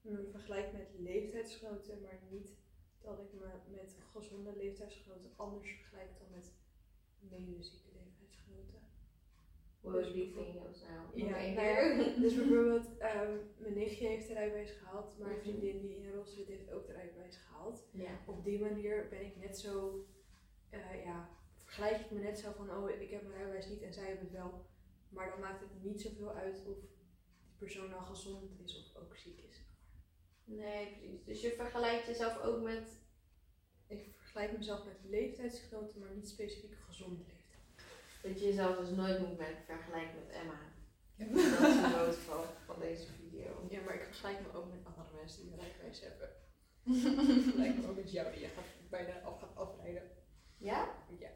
me 0.00 0.28
vergelijk 0.30 0.72
met 0.72 0.88
leeftijdsgenoten, 0.98 2.00
maar 2.02 2.18
niet 2.30 2.56
dat 3.00 3.18
ik 3.20 3.32
me 3.32 3.46
met 3.76 3.96
gezonde 4.12 4.56
leeftijdsgenoten 4.56 5.30
anders 5.36 5.70
vergelijk 5.70 6.10
dan 6.18 6.30
met 6.30 6.54
medezieke 7.18 7.88
leeftijdsgenoten. 7.92 8.80
Wow, 9.80 9.92
Dus 9.94 10.12
die 10.12 10.32
vind 10.32 10.46
je 10.46 10.52
heel 10.52 10.72
snel. 10.74 10.88
Ja, 11.14 11.28
Nog 11.28 11.36
één 11.38 11.54
nou 11.54 11.66
keer. 11.66 11.96
ja, 11.96 12.20
dus 12.20 12.34
bijvoorbeeld, 12.34 12.98
ehm, 12.98 13.36
mijn 13.58 13.74
nichtje 13.74 14.06
heeft 14.06 14.26
de 14.26 14.32
rijbewijs 14.32 14.70
gehaald, 14.70 15.18
maar 15.18 15.28
een 15.30 15.34
Mhm. 15.36 15.42
vriendin 15.42 15.80
die 15.80 15.96
in 15.96 16.02
Rotterdam 16.12 16.26
zit 16.26 16.46
heeft 16.46 16.70
ook 16.70 16.86
de 16.86 16.92
rijbewijs 16.92 17.36
gehaald. 17.36 17.88
Ja. 17.92 18.18
Op 18.26 18.44
die 18.44 18.60
manier 18.60 19.08
ben 19.08 19.24
ik 19.26 19.36
net 19.36 19.58
zo, 19.58 20.04
eh, 20.70 21.04
ja, 21.04 21.28
vergelijk 21.56 22.00
ik 22.00 22.10
me 22.10 22.20
net 22.20 22.38
zo 22.38 22.52
van, 22.52 22.70
oh 22.70 22.90
ik 22.90 23.10
heb 23.10 23.22
mijn 23.22 23.34
rijbewijs 23.34 23.66
niet 23.66 23.82
en 23.82 23.92
zij 23.92 24.06
hebben 24.06 24.24
het 24.24 24.32
wel. 24.32 24.66
Maar 25.08 25.30
dan 25.30 25.40
maakt 25.40 25.60
het 25.60 25.82
niet 25.82 26.00
zoveel 26.00 26.34
uit 26.34 26.66
of 26.66 26.80
die 26.80 27.56
persoon 27.58 27.90
nou 27.90 28.02
gezond 28.04 28.60
is 28.64 28.76
of 28.78 29.02
ook 29.02 29.16
ziek 29.16 29.40
is. 29.50 29.62
Nee, 30.44 30.96
precies. 30.96 31.24
Dus 31.24 31.40
je 31.40 31.52
vergelijkt 31.56 32.06
jezelf 32.06 32.42
ook 32.42 32.62
met. 32.62 32.88
Ik 33.86 34.14
vergelijk 34.16 34.58
mezelf 34.58 34.84
met 34.84 35.10
leeftijdsgenoten, 35.10 36.00
maar 36.00 36.14
niet 36.14 36.28
specifiek 36.28 36.76
gezonde 36.86 37.24
leeftijd. 37.26 37.82
Dat 38.22 38.40
je 38.40 38.46
jezelf 38.46 38.76
dus 38.76 38.90
nooit 38.90 39.18
moet 39.18 39.38
met 39.38 39.56
vergelijken 39.66 40.14
met 40.14 40.34
Emma. 40.34 40.76
Dat 41.16 41.68
is 41.68 41.80
de 41.80 42.04
boodschap 42.04 42.56
van 42.66 42.80
deze 42.80 43.06
video. 43.06 43.66
Ja, 43.70 43.80
maar 43.80 43.94
ik 43.94 44.04
vergelijk 44.04 44.40
me 44.40 44.58
ook 44.58 44.70
met 44.70 44.84
andere 44.84 45.08
mensen 45.14 45.42
die 45.42 45.52
een 45.52 45.58
rijbewijs 45.58 46.00
hebben. 46.00 46.28
ik 47.36 47.42
vergelijk 47.42 47.76
me 47.76 47.88
ook 47.88 47.96
met 47.96 48.10
jou 48.12 48.32
die 48.32 48.40
je 48.40 48.48
gaat, 48.48 48.90
bijna 48.90 49.20
af 49.20 49.38
gaat 49.40 49.56
afrijden. 49.56 50.02
Ja? 50.58 50.88
Ja. 51.18 51.28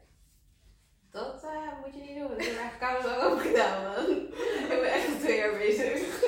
Dat 1.11 1.43
eh, 1.43 1.79
moet 1.83 1.93
je 1.93 1.99
niet 1.99 2.19
doen. 2.19 2.27
Dat 2.27 2.45
heb 2.45 2.73
ik 2.73 2.81
eigenlijk 2.81 3.21
al 3.21 3.31
ook 3.31 3.41
gedaan, 3.41 3.83
man. 3.83 4.17
ik 4.63 4.79
ben 4.81 4.91
echt 4.93 5.19
twee 5.19 5.37
jaar 5.37 5.57
bezig. 5.57 6.21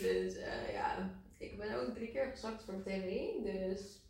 dus 0.00 0.36
eh, 0.36 0.72
ja, 0.72 1.10
ik 1.38 1.58
ben 1.58 1.80
ook 1.80 1.94
drie 1.94 2.10
keer 2.10 2.26
gezakt 2.26 2.64
voor 2.64 2.74
mijn 2.74 2.84
theorie. 2.84 3.42
Dus 3.42 4.02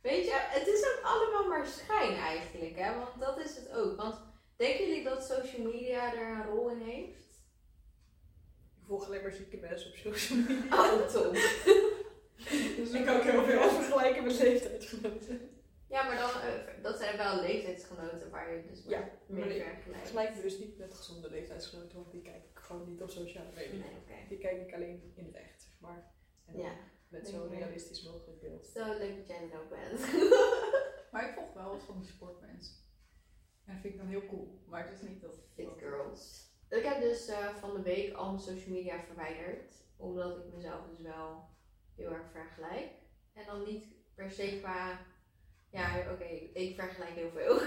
weet 0.00 0.24
je, 0.24 0.36
het 0.36 0.66
is 0.66 0.84
ook 0.84 1.00
allemaal 1.02 1.48
maar 1.48 1.66
schijn 1.66 2.16
eigenlijk, 2.16 2.76
hè? 2.78 2.94
Want 2.98 3.20
dat 3.20 3.38
is 3.38 3.56
het 3.56 3.72
ook. 3.72 3.96
Want 3.96 4.20
denken 4.56 4.86
jullie 4.86 5.04
dat 5.04 5.24
social 5.24 5.72
media 5.72 6.14
er 6.14 6.28
een 6.28 6.46
rol 6.46 6.70
in 6.70 6.80
heeft? 6.80 7.28
Ik 8.80 8.86
volg 8.86 9.06
alleen 9.06 9.22
maar 9.22 9.32
zieke 9.32 9.56
mensen 9.56 9.90
op 9.90 9.96
social 9.96 10.38
media. 10.38 10.94
Oh, 10.94 11.06
top. 11.06 11.36
Dus 12.76 12.90
ik 12.90 13.04
kan 13.04 13.16
ook 13.16 13.22
heel 13.22 13.44
veel 13.44 13.70
vergelijken 13.70 14.24
met 14.24 14.38
leeftijdsgenoten. 14.38 15.59
Ja, 15.90 16.02
maar 16.02 16.16
dan, 16.16 16.30
eh, 16.30 16.82
dat 16.82 16.98
zijn 16.98 17.16
wel 17.16 17.40
leeftijdsgenoten 17.40 18.30
waar 18.30 18.54
je 18.54 18.62
dus 18.66 18.84
Ja, 18.86 19.08
mee 19.26 19.42
vergelijkt. 19.42 19.82
vergelijk 19.82 20.34
me 20.36 20.42
dus 20.42 20.58
niet 20.58 20.78
met 20.78 20.94
gezonde 20.94 21.30
leeftijdsgenoten, 21.30 21.96
want 21.98 22.10
die 22.10 22.22
kijk 22.22 22.44
ik 22.44 22.58
gewoon 22.58 22.88
niet 22.88 23.02
op 23.02 23.10
sociale 23.10 23.50
media. 23.54 23.70
Nee, 23.84 23.96
oké. 24.02 24.28
Die 24.28 24.38
kijk 24.38 24.66
ik 24.66 24.74
alleen 24.74 25.12
in 25.14 25.24
het 25.24 25.34
echt, 25.34 25.62
zeg 25.62 25.72
maar. 25.80 26.12
En 26.46 26.58
Ja. 26.58 26.72
met 27.08 27.30
wel. 27.30 27.48
realistisch 27.48 28.02
mogelijk 28.02 28.40
beeld. 28.40 28.66
Zo 28.66 28.98
leuk 28.98 29.16
dat 29.16 29.26
jij 29.28 29.50
er 29.50 29.60
ook 29.60 29.68
bent. 29.68 30.00
Maar 31.12 31.28
ik 31.28 31.34
volg 31.34 31.52
wel 31.52 31.70
wat 31.70 31.82
van 31.82 31.98
die 32.00 32.08
sportmensen. 32.10 32.74
En 33.64 33.72
dat 33.72 33.80
vind 33.82 33.94
ik 33.94 34.00
dan 34.00 34.08
heel 34.08 34.26
cool. 34.26 34.62
Maar 34.66 34.84
het 34.88 34.92
is 35.02 35.08
niet 35.08 35.20
dat... 35.20 35.38
Fit 35.54 35.68
girls. 35.78 36.48
Ik 36.68 36.84
heb 36.84 37.00
dus 37.00 37.26
eh, 37.28 37.54
van 37.54 37.74
de 37.74 37.82
week 37.82 38.14
al 38.14 38.26
mijn 38.28 38.40
social 38.40 38.74
media 38.74 39.02
verwijderd. 39.02 39.74
Omdat 39.96 40.38
ik 40.38 40.52
mezelf 40.54 40.86
dus 40.88 41.00
wel 41.00 41.48
heel 41.96 42.10
erg 42.12 42.30
vergelijk. 42.30 42.90
En 43.32 43.46
dan 43.46 43.64
niet 43.64 43.84
per 44.14 44.30
se 44.30 44.58
qua... 44.58 44.98
Ja, 45.70 46.12
oké, 46.12 46.24
ik 46.52 46.80
vergelijk 46.80 47.14
heel 47.14 47.30
veel. 47.30 47.58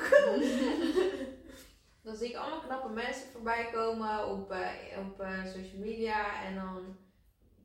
dan 2.03 2.15
zie 2.15 2.29
ik 2.29 2.35
allemaal 2.35 2.61
knappe 2.61 2.89
mensen 2.89 3.27
voorbij 3.27 3.69
komen 3.73 4.27
op, 4.27 4.51
eh, 4.51 4.69
op 4.99 5.19
eh, 5.19 5.45
social 5.45 5.81
media. 5.81 6.43
En 6.43 6.55
dan 6.55 6.97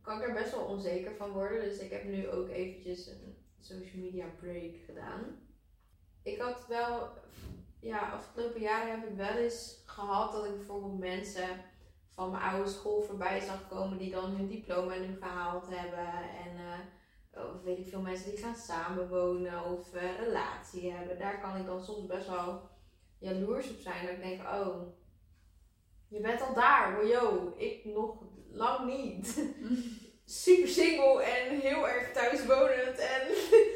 kan 0.03 0.21
ik 0.21 0.29
er 0.29 0.35
best 0.35 0.51
wel 0.51 0.65
onzeker 0.65 1.15
van 1.15 1.31
worden. 1.31 1.61
Dus 1.61 1.79
ik 1.79 1.91
heb 1.91 2.05
nu 2.05 2.29
ook 2.29 2.49
eventjes 2.49 3.07
een 3.07 3.37
social 3.61 4.03
media 4.03 4.27
break 4.41 4.75
gedaan. 4.87 5.21
Ik 6.23 6.41
had 6.41 6.67
wel 6.67 7.11
ja, 7.81 8.11
afgelopen 8.11 8.61
jaren 8.61 8.91
heb 8.91 9.09
ik 9.09 9.17
wel 9.17 9.37
eens 9.37 9.83
gehad 9.87 10.33
dat 10.33 10.45
ik 10.45 10.57
bijvoorbeeld 10.57 10.99
mensen 10.99 11.49
van 12.15 12.31
mijn 12.31 12.43
oude 12.43 12.71
school 12.71 13.03
voorbij 13.03 13.41
zag 13.41 13.69
komen 13.69 13.99
die 13.99 14.11
dan 14.11 14.31
hun 14.31 14.49
diploma 14.49 14.95
nu 14.95 15.17
gehaald 15.21 15.69
hebben. 15.69 16.13
En 16.45 16.57
eh, 16.57 16.79
of 17.39 17.63
weet 17.63 17.79
ik 17.79 17.87
veel 17.87 18.01
mensen 18.01 18.31
die 18.31 18.39
gaan 18.39 18.57
samenwonen 18.57 19.65
of 19.65 19.95
eh, 19.95 20.19
relatie 20.19 20.93
hebben. 20.93 21.19
Daar 21.19 21.41
kan 21.41 21.57
ik 21.57 21.67
dan 21.67 21.85
soms 21.85 22.07
best 22.07 22.29
wel 22.29 22.69
jaloers 23.19 23.71
op 23.71 23.79
zijn. 23.79 24.07
Dat 24.07 24.15
ik 24.15 24.23
denk, 24.23 24.41
oh, 24.41 24.97
je 26.09 26.21
bent 26.21 26.41
al 26.41 26.55
daar, 26.55 26.93
maar 26.93 27.07
yo, 27.07 27.55
ik 27.57 27.85
nog 27.85 28.23
lang 28.51 28.87
niet. 28.87 29.45
Super 30.25 30.69
single 30.69 31.23
en 31.23 31.61
heel 31.61 31.89
erg 31.89 32.13
thuiswonend 32.13 32.99
en 32.99 33.29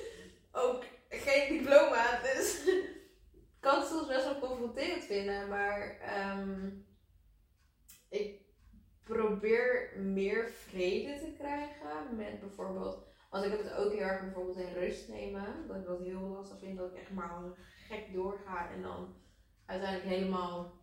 ook 0.62 0.84
geen 1.08 1.58
diploma. 1.58 2.20
Dus 2.20 2.64
ik 3.42 3.60
kan 3.60 3.78
het 3.78 3.88
soms 3.88 4.06
best 4.06 4.24
wel 4.24 4.38
confronterend 4.38 5.04
vinden, 5.04 5.48
maar 5.48 5.98
ehm, 6.00 6.70
ik 8.08 8.40
probeer 9.04 9.92
meer 9.96 10.50
vrede 10.50 11.18
te 11.18 11.32
krijgen 11.38 12.16
met 12.16 12.40
bijvoorbeeld, 12.40 13.06
als 13.32 13.44
ik 13.44 13.52
het 13.52 13.72
ook 13.72 13.92
heel 13.92 14.00
erg 14.00 14.20
bijvoorbeeld 14.20 14.56
in 14.56 14.72
rust 14.72 15.08
nemen, 15.08 15.66
dat 15.66 15.76
ik 15.76 15.84
dat 15.84 16.00
heel 16.00 16.20
lastig 16.20 16.58
vind, 16.58 16.78
dat 16.78 16.90
ik 16.90 17.00
echt 17.00 17.10
maar 17.10 17.30
als 17.30 17.56
gek 17.88 18.12
doorga 18.12 18.70
en 18.70 18.82
dan 18.82 19.14
uiteindelijk 19.66 20.10
helemaal 20.14 20.80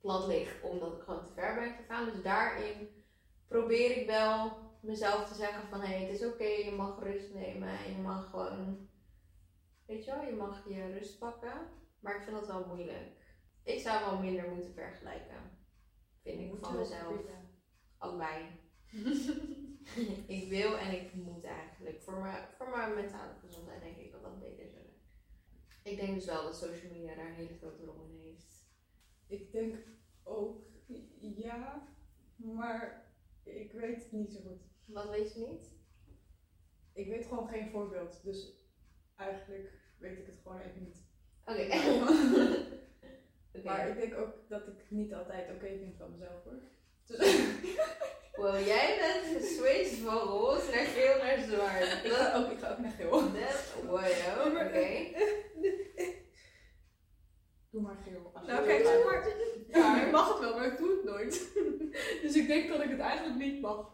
plat 0.00 0.26
lig, 0.26 0.62
omdat 0.62 0.92
ik 0.92 1.02
gewoon 1.02 1.24
te 1.24 1.32
ver 1.32 1.54
ben 1.54 1.74
gegaan. 1.74 2.04
Dus 2.04 2.22
daarin 2.22 3.04
probeer 3.46 3.96
ik 3.96 4.06
wel 4.06 4.58
mezelf 4.82 5.28
te 5.28 5.34
zeggen 5.34 5.68
van 5.68 5.80
hé, 5.80 5.86
hey, 5.86 6.00
het 6.00 6.20
is 6.20 6.26
oké, 6.26 6.44
je 6.44 6.74
mag 6.76 7.02
rust 7.02 7.34
nemen 7.34 7.68
en 7.68 7.90
je 7.92 8.02
mag 8.02 8.30
gewoon 8.30 8.88
Weet 9.86 10.04
je 10.04 10.10
wel, 10.10 10.24
je 10.24 10.34
mag 10.34 10.68
je 10.68 10.92
rust 10.92 11.18
pakken, 11.18 11.52
maar 12.00 12.16
ik 12.16 12.22
vind 12.22 12.36
dat 12.36 12.46
wel 12.46 12.66
moeilijk. 12.66 13.12
Ik 13.62 13.80
zou 13.80 14.04
wel 14.04 14.18
minder 14.18 14.50
moeten 14.50 14.74
vergelijken, 14.74 15.58
vind 16.22 16.40
ik 16.40 16.54
van 16.60 16.76
mezelf. 16.76 17.20
Allebei. 17.98 18.46
ik 20.36 20.48
wil 20.48 20.78
en 20.78 21.00
ik 21.00 21.14
moet 21.14 21.44
eigenlijk. 21.44 22.02
Voor 22.02 22.20
mijn, 22.20 22.48
voor 22.56 22.68
mijn 22.68 22.94
mentale 22.94 23.32
gezondheid 23.40 23.82
denk 23.82 23.96
ik 23.96 24.12
dat 24.12 24.22
dat 24.22 24.40
beter 24.40 24.68
zou 24.68 24.82
zijn. 24.84 24.96
Ik 25.82 25.96
denk 25.96 26.14
dus 26.14 26.24
wel 26.24 26.42
dat 26.42 26.56
social 26.56 26.92
media 26.92 27.14
daar 27.14 27.26
een 27.26 27.34
hele 27.34 27.58
grote 27.58 27.84
rol 27.84 28.04
in 28.04 28.20
heeft. 28.20 28.66
Ik 29.26 29.52
denk 29.52 29.76
ook 30.22 30.66
ja, 31.20 31.88
maar 32.36 33.06
ik 33.42 33.72
weet 33.72 34.02
het 34.02 34.12
niet 34.12 34.32
zo 34.32 34.40
goed. 34.40 34.62
Wat 34.84 35.10
weet 35.10 35.34
je 35.34 35.40
niet? 35.40 35.76
Ik 36.92 37.08
weet 37.08 37.26
gewoon 37.26 37.48
geen 37.48 37.70
voorbeeld, 37.70 38.20
dus 38.24 38.66
eigenlijk 39.16 39.72
weet 39.98 40.18
ik 40.18 40.26
het 40.26 40.38
gewoon 40.42 40.60
even 40.60 40.82
niet. 40.82 41.06
Oké. 41.44 41.66
Maar 43.64 43.88
ik 43.88 43.96
denk 43.96 44.14
ook 44.14 44.48
dat 44.48 44.66
ik 44.66 44.90
niet 44.90 45.14
altijd 45.14 45.50
oké 45.50 45.66
vind 45.78 45.96
van 45.96 46.10
mezelf 46.10 46.44
hoor. 46.44 46.60
Dus 47.04 47.18
Wow, 48.38 48.66
jij 48.66 48.98
bent 48.98 49.36
geswitcht 49.36 49.94
van 49.94 50.18
roze 50.18 50.70
naar 50.70 50.84
geel 50.84 51.16
naar 51.16 51.38
zwart. 51.38 51.82
ik, 52.04 52.12
ga 52.12 52.36
ook, 52.36 52.50
ik 52.50 52.58
ga 52.58 52.70
ook 52.70 52.78
naar 52.78 52.90
geel. 52.90 53.10
Dat, 53.10 53.74
wow, 53.84 54.56
oké. 54.66 54.88
Doe 57.70 57.82
maar 57.82 57.96
geel. 58.04 58.32
Nou, 58.46 58.66
kijk, 58.66 58.84
zeg 58.84 59.04
maar. 59.04 59.28
Ja, 59.68 60.06
ik 60.06 60.12
mag 60.12 60.28
het 60.28 60.38
wel, 60.38 60.54
maar 60.54 60.66
ik 60.66 60.78
doe 60.78 60.96
het 60.96 61.04
nooit. 61.04 61.50
dus 62.22 62.34
ik 62.34 62.46
denk 62.46 62.68
dat 62.68 62.82
ik 62.82 62.90
het 62.90 63.00
eigenlijk 63.00 63.38
niet 63.38 63.60
mag. 63.60 63.90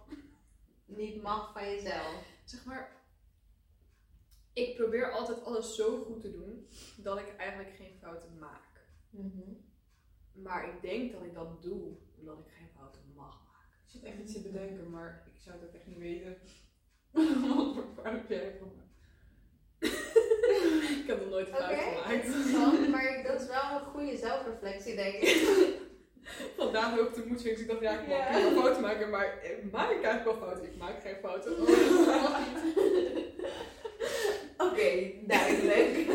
Niet 0.85 1.23
mag 1.23 1.53
van 1.53 1.65
jezelf. 1.65 2.25
Zeg 2.45 2.65
maar, 2.65 3.03
ik 4.53 4.77
probeer 4.77 5.11
altijd 5.11 5.45
alles 5.45 5.75
zo 5.75 6.05
goed 6.05 6.21
te 6.21 6.31
doen 6.31 6.69
dat 6.97 7.19
ik 7.19 7.37
eigenlijk 7.37 7.75
geen 7.77 7.99
fouten 8.01 8.39
maak. 8.39 8.89
Mhm. 9.11 9.53
Maar 10.33 10.69
ik 10.69 10.83
denk 10.83 11.13
dat 11.13 11.23
ik 11.23 11.35
dat 11.35 11.63
doe 11.63 11.97
omdat 12.19 12.39
ik 12.39 12.53
geen 12.59 12.69
fouten 12.75 13.13
mag 13.15 13.44
zit 13.95 14.03
echt 14.05 14.19
iets 14.23 14.33
te 14.33 14.41
bedenken, 14.41 14.91
maar 14.91 15.23
ik 15.35 15.41
zou 15.45 15.57
het 15.61 15.69
ook 15.69 15.75
echt 15.75 15.87
niet 15.87 15.99
weten. 15.99 16.37
Wat 17.57 17.75
voor 17.75 17.85
fout 18.03 18.29
jij 18.29 18.53
van 18.59 18.71
me? 18.77 18.83
ik 21.01 21.07
heb 21.07 21.21
nog 21.21 21.29
nooit 21.31 21.49
fout 21.49 21.63
gemaakt. 21.79 22.13
interessant, 22.25 22.89
maar 22.89 23.23
dat 23.27 23.41
is 23.41 23.47
wel 23.47 23.75
een 23.75 23.85
goede 23.87 24.17
zelfreflectie, 24.17 24.95
denk 24.95 25.15
ik. 25.15 25.37
Vandaag 26.57 26.99
ook 26.99 27.15
de 27.15 27.25
moed 27.27 27.45
ik 27.47 27.67
dacht, 27.69 27.81
ja, 27.81 28.01
ik 28.01 28.09
mag 28.09 28.17
Ja. 28.19 28.33
wel 28.41 28.63
fouten 28.63 28.83
maken, 28.83 29.11
maar 29.11 29.39
eh, 29.39 29.51
maak 29.73 29.91
ik 29.91 30.03
eigenlijk 30.03 30.25
wel 30.25 30.49
fouten? 30.49 30.65
Ik 30.65 30.77
maak 30.77 31.03
geen 31.03 31.17
fouten. 31.23 31.53
Oké, 34.59 35.13
duidelijk. 35.27 36.07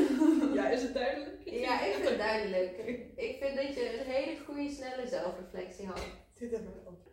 ja, 0.54 0.70
is 0.70 0.82
het 0.82 0.94
duidelijk? 0.94 1.38
Ja, 1.46 1.86
ik 1.86 1.94
vind 1.94 2.10
het 2.10 2.18
duidelijk. 2.18 2.78
Ik 3.16 3.38
vind 3.42 3.56
dat 3.56 3.74
je 3.76 4.00
een 4.00 4.06
hele 4.12 4.38
goede, 4.46 4.70
snelle 4.70 5.08
zelfreflectie 5.08 5.86
had. 5.86 6.02
Dit 6.34 6.52
hebben 6.52 6.74
we 6.74 6.90
ook. 6.90 7.09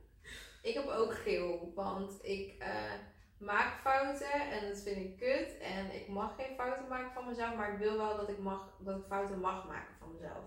Ik 0.66 0.74
heb 0.74 0.86
ook 0.86 1.14
geel, 1.14 1.72
want 1.74 2.24
ik 2.24 2.58
eh, 2.58 2.92
maak 3.38 3.80
fouten 3.80 4.50
en 4.50 4.68
dat 4.68 4.80
vind 4.80 4.96
ik 4.96 5.16
kut. 5.16 5.58
En 5.58 5.94
ik 5.94 6.08
mag 6.08 6.36
geen 6.36 6.54
fouten 6.54 6.88
maken 6.88 7.12
van 7.12 7.26
mezelf, 7.26 7.56
maar 7.56 7.72
ik 7.72 7.78
wil 7.78 7.96
wel 7.96 8.16
dat 8.16 8.28
ik, 8.28 8.38
mag, 8.38 8.76
dat 8.80 8.98
ik 8.98 9.06
fouten 9.06 9.40
mag 9.40 9.66
maken 9.66 9.94
van 9.98 10.12
mezelf. 10.12 10.44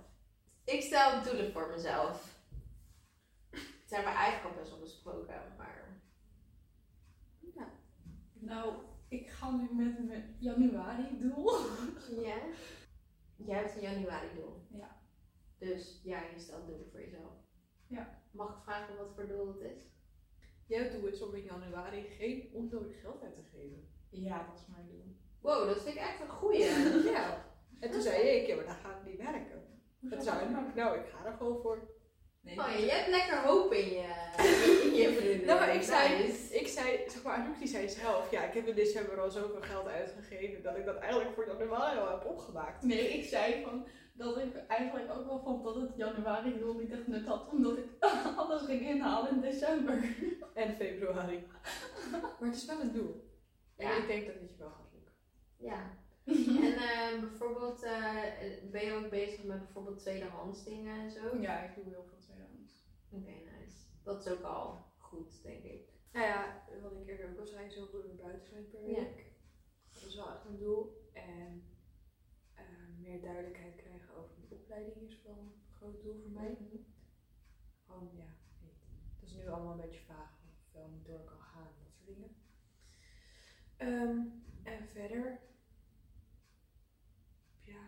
Ik 0.64 0.82
stel 0.82 1.24
doelen 1.24 1.52
voor 1.52 1.70
mezelf. 1.70 2.38
Dat 3.52 3.90
hebben 3.90 4.12
we 4.14 4.18
eigenlijk 4.18 4.56
al 4.56 4.62
best 4.62 4.72
wel 4.72 4.80
besproken, 4.80 5.56
maar... 5.58 5.88
Nou, 8.34 8.74
ik 9.08 9.30
ga 9.30 9.52
nu 9.52 9.68
met 9.74 10.08
mijn 10.08 10.36
januari 10.40 11.18
doel. 11.20 11.52
Ja? 12.22 12.38
Jij 13.36 13.58
hebt 13.58 13.76
een 13.76 13.82
januari 13.82 14.28
doel. 14.36 14.68
Ja. 14.70 14.98
Dus 15.58 16.02
ja, 16.04 16.22
je 16.22 16.40
stelt 16.40 16.68
doelen 16.68 16.90
voor 16.92 17.00
jezelf. 17.00 17.34
Ja. 17.88 18.22
Mag 18.32 18.50
ik 18.50 18.64
vragen 18.64 18.98
wat 18.98 19.14
voor 19.16 19.28
doel 19.28 19.48
het 19.48 19.62
is? 19.62 19.90
Jouw 20.70 20.90
doel 20.90 21.08
is 21.08 21.22
om 21.22 21.36
in 21.36 21.44
januari 21.44 22.02
geen 22.18 22.50
onnodig 22.54 23.02
geld 23.02 23.24
uit 23.24 23.36
te 23.36 23.42
geven. 23.52 23.88
Ja, 24.10 24.46
dat 24.48 24.60
is 24.60 24.66
mijn 24.76 24.88
doel. 24.88 25.16
Wow, 25.42 25.68
dat 25.68 25.84
vind 25.84 25.96
ik 25.96 26.02
echt 26.02 26.22
een 26.22 26.30
goeie. 26.30 26.66
Ja. 27.12 27.48
En 27.80 27.92
toen 27.92 28.02
zei 28.02 28.28
ik, 28.28 28.48
ja, 28.48 28.56
maar 28.56 28.66
dat 28.66 28.76
gaat 28.84 29.06
niet 29.06 29.18
werken. 29.18 29.82
Het 30.10 30.24
zou 30.24 30.38
nou, 30.76 31.00
ik 31.00 31.06
ga 31.06 31.26
er 31.26 31.34
gewoon 31.34 31.62
voor. 31.62 31.98
Nee, 32.42 32.60
Oh, 32.60 32.80
je 32.80 32.92
hebt 32.92 33.08
lekker 33.10 33.42
hoop 33.42 33.74
in 33.74 33.90
je, 33.90 34.08
in 34.92 34.94
je 34.94 35.14
vrienden. 35.14 35.48
Nou, 35.48 35.60
maar 35.60 35.76
ik 35.76 35.82
zei, 35.82 36.24
ik 36.52 36.68
zei, 36.68 37.04
zeg 37.08 37.24
maar, 37.24 37.34
Anouk 37.34 37.58
die 37.60 37.68
zei 37.68 37.90
zelf, 37.90 38.32
ja, 38.32 38.44
ik 38.44 38.54
heb 38.54 38.68
in 38.68 38.76
december 38.76 39.22
al 39.22 39.32
zoveel 39.32 39.62
geld 39.62 39.88
uitgegeven 39.88 40.64
dat 40.64 40.78
ik 40.78 40.86
dat 40.86 40.98
eigenlijk 40.98 41.34
voor 41.34 41.48
januari 41.48 42.00
al 42.00 42.10
heb 42.10 42.26
opgemaakt. 42.26 42.84
Nee, 42.84 43.10
ik 43.10 43.26
zei 43.26 43.64
van 43.64 43.88
dat 44.20 44.38
ik 44.38 44.56
eigenlijk 44.68 45.12
ook 45.12 45.26
wel 45.26 45.40
vond 45.40 45.64
dat 45.64 45.76
het 45.76 45.96
januari 45.96 46.58
doel 46.60 46.74
niet 46.74 46.92
echt 46.92 47.08
nut 47.08 47.26
had, 47.26 47.50
omdat 47.50 47.78
ik 47.78 47.86
alles 48.38 48.62
ging 48.62 48.82
inhalen 48.82 49.32
in 49.32 49.42
december. 49.42 50.16
En 50.54 50.76
februari. 50.76 51.48
Maar 52.12 52.50
het 52.50 52.56
is 52.56 52.66
wel 52.66 52.80
een 52.82 52.92
doel. 52.94 53.30
Ja. 53.78 53.92
En 53.96 54.02
ik 54.02 54.08
denk 54.08 54.26
dat 54.26 54.36
het 54.36 54.50
je 54.50 54.58
wel 54.58 54.70
gaat 54.70 54.92
lukken. 54.94 55.14
Ja. 55.58 55.98
En 56.66 56.74
eh, 56.74 57.20
bijvoorbeeld, 57.20 57.84
eh, 57.84 58.24
ben 58.72 58.86
je 58.86 58.94
ook 58.94 59.10
bezig 59.10 59.44
met 59.44 59.60
bijvoorbeeld 59.60 60.00
tweedehands 60.00 60.64
dingen 60.64 61.00
en 61.00 61.12
zo? 61.12 61.38
Ja, 61.38 61.60
ik 61.64 61.76
doe 61.76 61.84
heel 61.84 62.06
veel 62.10 62.20
tweedehands. 62.20 62.74
Oké, 63.12 63.30
nice. 63.30 63.78
Dat 64.04 64.26
is 64.26 64.32
ook 64.32 64.42
al 64.44 64.86
goed, 64.98 65.44
denk 65.44 65.64
ik. 65.64 65.90
Nou 66.12 66.26
ja, 66.26 66.64
wat 66.82 66.92
ik 66.92 67.08
eerder 67.08 67.30
ook 67.30 67.40
al 67.40 67.46
zei, 67.46 67.72
zoveel 67.72 68.06
uur 68.06 68.16
buiten 68.16 68.48
zijn 68.48 68.70
per 68.70 68.90
Ja. 68.90 68.96
week. 68.96 69.26
Dat 69.94 70.04
is 70.04 70.16
wel 70.16 70.30
echt 70.30 70.46
een 70.46 70.58
doel. 70.58 71.10
En 71.14 71.64
meer 73.02 73.22
duidelijkheid 73.22 73.76
krijgen 73.76 74.16
over 74.16 74.36
de 74.36 74.56
opleiding 74.56 75.02
is 75.02 75.22
wel 75.24 75.38
een 75.38 75.62
groot 75.72 76.02
doel 76.02 76.20
voor 76.22 76.32
mij. 76.32 76.58
Gewoon, 77.86 78.10
ja, 78.14 78.36
weet. 78.62 78.86
Dat 79.20 79.30
is 79.30 79.36
nu 79.36 79.48
allemaal 79.48 79.74
een 79.74 79.90
beetje 79.90 80.06
vaag 80.06 80.40
of 80.44 80.52
ik 80.52 80.74
wel 80.74 80.88
niet 80.88 81.06
door 81.06 81.24
kan 81.24 81.42
gaan, 81.42 81.72
dat 81.84 81.92
soort 81.92 82.08
dingen. 82.08 82.36
Ehm, 83.78 84.20
en 84.64 84.88
verder, 84.88 85.40
ja, 87.62 87.84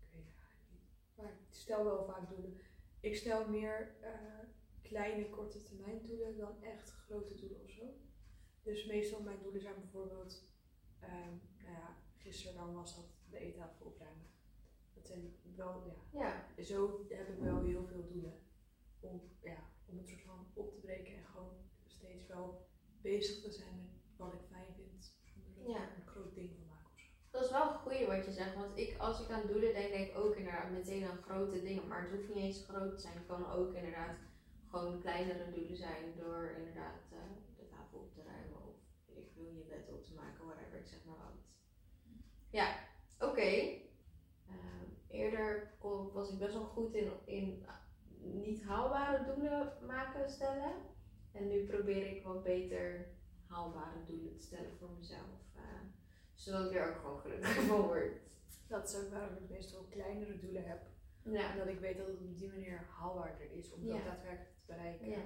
ik 0.00 0.12
weet 0.12 0.34
eigenlijk 0.40 0.70
niet. 0.70 0.88
Maar 1.14 1.32
ik 1.32 1.46
stel 1.50 1.84
wel 1.84 2.04
vaak 2.04 2.28
doelen. 2.28 2.60
Ik 3.00 3.16
stel 3.16 3.48
meer 3.48 3.96
eh, 4.00 4.48
kleine, 4.82 5.30
korte 5.30 5.62
termijn 5.62 6.02
doelen 6.02 6.36
dan 6.36 6.62
echt 6.62 6.90
grote 6.90 7.34
doelen 7.34 7.62
of 7.62 7.70
zo. 7.70 7.84
Dus 8.62 8.86
meestal 8.86 9.22
mijn 9.22 9.42
doelen 9.42 9.60
zijn 9.60 9.80
bijvoorbeeld, 9.80 10.42
ehm, 11.00 11.36
nou 11.62 11.72
ja, 11.72 11.96
gisteren 12.16 12.54
dan 12.54 12.74
was 12.74 12.96
dat 12.96 13.17
de 13.30 13.38
eettafel 13.38 13.86
opruimen. 13.86 14.26
Dat 14.94 15.06
zijn 15.06 15.36
wel, 15.56 15.82
ja, 16.10 16.44
Ja, 16.56 16.62
zo 16.62 17.06
heb 17.08 17.28
ik 17.28 17.38
wel 17.38 17.60
heel 17.60 17.86
veel 17.86 18.06
doelen. 18.12 18.40
Om, 19.00 19.20
ja, 19.42 19.56
om 19.86 19.98
het 19.98 20.08
soort 20.08 20.22
van 20.22 20.46
op 20.54 20.72
te 20.72 20.80
breken 20.80 21.16
en 21.16 21.24
gewoon 21.24 21.52
steeds 21.86 22.26
wel 22.26 22.68
bezig 23.00 23.42
te 23.42 23.50
zijn 23.50 23.76
met 23.76 24.16
wat 24.16 24.32
ik 24.32 24.40
fijn 24.50 24.74
vind. 24.76 25.14
Zonder 25.34 25.68
Ja. 25.68 25.82
een 25.96 26.06
groot 26.06 26.34
ding 26.34 26.50
van 26.56 26.66
maak 26.66 26.86
of 26.92 26.98
zo. 26.98 27.10
dat 27.30 27.44
is 27.44 27.50
wel 27.50 27.68
een 27.68 27.78
goeie 27.78 28.06
wat 28.06 28.24
je 28.24 28.32
zegt. 28.32 28.54
Want 28.54 28.78
ik, 28.78 28.98
als 28.98 29.20
ik 29.20 29.30
aan 29.30 29.46
doelen 29.46 29.72
denk, 29.74 29.90
denk 29.92 30.08
ik 30.08 30.16
ook 30.16 30.36
inderdaad 30.36 30.70
meteen 30.70 31.04
aan 31.04 31.22
grote 31.22 31.62
dingen. 31.62 31.86
Maar 31.88 32.02
het 32.02 32.10
hoeft 32.10 32.28
niet 32.28 32.36
eens 32.36 32.64
groot 32.68 32.94
te 32.94 33.00
zijn. 33.00 33.16
Het 33.16 33.26
kan 33.26 33.50
ook 33.50 33.74
inderdaad 33.74 34.16
gewoon 34.66 35.00
kleinere 35.00 35.50
doelen 35.52 35.76
zijn. 35.76 36.16
Door 36.16 36.54
inderdaad 36.56 37.00
eh, 37.12 37.18
de 37.56 37.66
tafel 37.66 37.98
op 37.98 38.12
te 38.14 38.22
ruimen. 38.22 38.62
Of 38.66 38.76
ik 39.06 39.28
wil 39.34 39.44
je 39.52 39.64
bed 39.68 39.88
op 39.92 40.04
te 40.04 40.14
maken, 40.14 40.44
whatever. 40.46 40.78
Ik 40.78 40.86
zeg 40.86 41.04
maar 41.04 41.16
wat. 41.16 41.36
Ja, 42.50 42.87
oké. 43.20 43.40
Ehm, 44.48 44.84
eerder 45.08 45.76
was 46.12 46.30
ik 46.32 46.38
best 46.38 46.52
wel 46.54 46.64
goed 46.64 46.94
in, 46.94 47.12
in 47.24 47.64
niet 48.20 48.62
haalbare 48.62 49.34
doelen 49.34 49.72
maken, 49.86 50.30
stellen. 50.30 50.72
En 51.32 51.48
nu 51.48 51.66
probeer 51.66 52.16
ik 52.16 52.22
wat 52.24 52.42
beter 52.42 53.08
haalbare 53.46 54.04
doelen 54.04 54.36
te 54.36 54.42
stellen 54.42 54.76
voor 54.78 54.90
mezelf. 54.98 55.46
eh, 55.54 55.62
zodat 56.34 56.70
ik 56.70 56.76
er 56.76 56.88
ook 56.90 56.96
gewoon 57.00 57.18
gelukkig 57.20 57.48
van 57.66 57.80
word. 57.80 58.12
Dat 58.68 58.88
is 58.88 58.96
ook 58.96 59.10
waarom 59.10 59.36
ik 59.36 59.48
meestal 59.50 59.84
kleinere 59.90 60.38
doelen 60.38 60.64
heb. 60.64 60.82
Ja, 61.22 61.52
Omdat 61.52 61.66
ik 61.68 61.80
weet 61.80 61.96
dat 61.96 62.06
het 62.06 62.20
op 62.20 62.38
die 62.38 62.48
manier 62.48 62.86
haalbaarder 62.98 63.50
is 63.52 63.72
om 63.72 63.86
dat 63.86 64.04
daadwerkelijk 64.04 64.56
te 64.58 64.66
bereiken. 64.66 65.08
ja. 65.08 65.22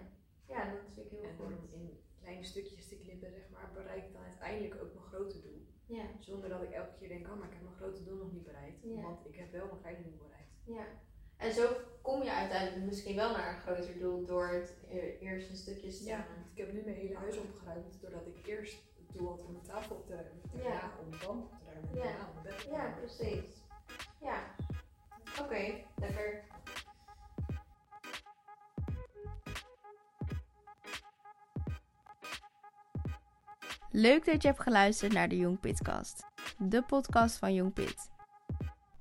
ja 0.48 0.70
dat 0.70 0.81
vind 0.94 1.07
ik 1.07 1.11
heel 1.18 1.22
En 1.28 1.37
door 1.37 1.46
hem 1.50 1.59
goed. 1.61 1.72
in 1.72 2.00
kleine 2.20 2.44
stukjes 2.44 2.88
te 2.88 2.96
knippen, 2.98 3.31
zeg 3.33 3.50
maar, 3.50 3.70
bereik 3.74 4.05
ik 4.07 4.12
dan 4.12 4.22
uiteindelijk 4.22 4.83
ook 4.83 4.94
mijn 4.94 5.07
grote 5.07 5.40
doel. 5.40 5.66
Ja, 5.96 6.05
Zonder 6.18 6.48
dat 6.48 6.62
ik 6.62 6.70
elke 6.70 6.94
keer 6.98 7.09
denk, 7.09 7.26
oh, 7.28 7.37
maar 7.38 7.46
ik 7.48 7.52
heb 7.55 7.62
mijn 7.62 7.74
grote 7.76 8.05
doel 8.05 8.16
nog 8.16 8.33
niet 8.33 8.44
bereikt. 8.44 8.83
Ja. 8.83 9.00
Want 9.02 9.26
ik 9.26 9.37
heb 9.37 9.52
wel 9.52 9.66
mijn 9.66 9.81
kleine 9.81 10.02
doel 10.02 10.18
bereikt. 10.26 10.52
ja. 10.64 10.87
En 11.37 11.52
zo 11.52 11.76
kom 12.02 12.22
je 12.22 12.33
uiteindelijk 12.33 12.87
misschien 12.87 13.16
wel 13.16 13.31
naar 13.31 13.55
een 13.55 13.61
groter 13.61 13.98
doel 13.98 14.24
door 14.24 14.48
het 14.48 14.76
e- 14.88 15.16
eerst 15.20 15.50
een 15.50 15.57
stukje 15.57 15.90
te 15.90 16.05
Ja, 16.05 16.26
want 16.35 16.46
ik 16.52 16.59
heb 16.59 16.72
nu 16.72 16.83
mijn 16.85 16.96
hele 16.96 17.16
huis 17.16 17.38
opgeruimd 17.38 18.00
doordat 18.00 18.26
ik 18.26 18.46
eerst 18.46 18.83
het 18.96 19.16
doel 19.16 19.28
had 19.28 19.44
om 19.44 19.52
mijn 19.52 19.64
tafel 19.64 19.96
op 19.96 20.07
te 20.07 20.14
ruimen. 20.14 20.72
Ja. 20.72 20.90
Om 21.00 21.11
dan 21.20 21.38
op 21.42 21.50
te 21.50 21.64
ruimen. 21.72 21.94
Ja. 21.94 22.28
Bed 22.42 22.66
Ja, 22.70 22.94
precies. 22.98 23.62
Ja. 24.20 24.55
Oké, 25.40 25.74
lekker. 25.96 26.44
Leuk 33.94 34.24
dat 34.24 34.42
je 34.42 34.48
hebt 34.48 34.62
geluisterd 34.62 35.12
naar 35.12 35.28
de 35.28 35.37
Young 35.37 35.61
Pitcast, 35.61 36.26
de 36.59 36.83
podcast 36.83 37.37
van 37.37 37.55
Young 37.55 37.72
Pit. 37.72 38.11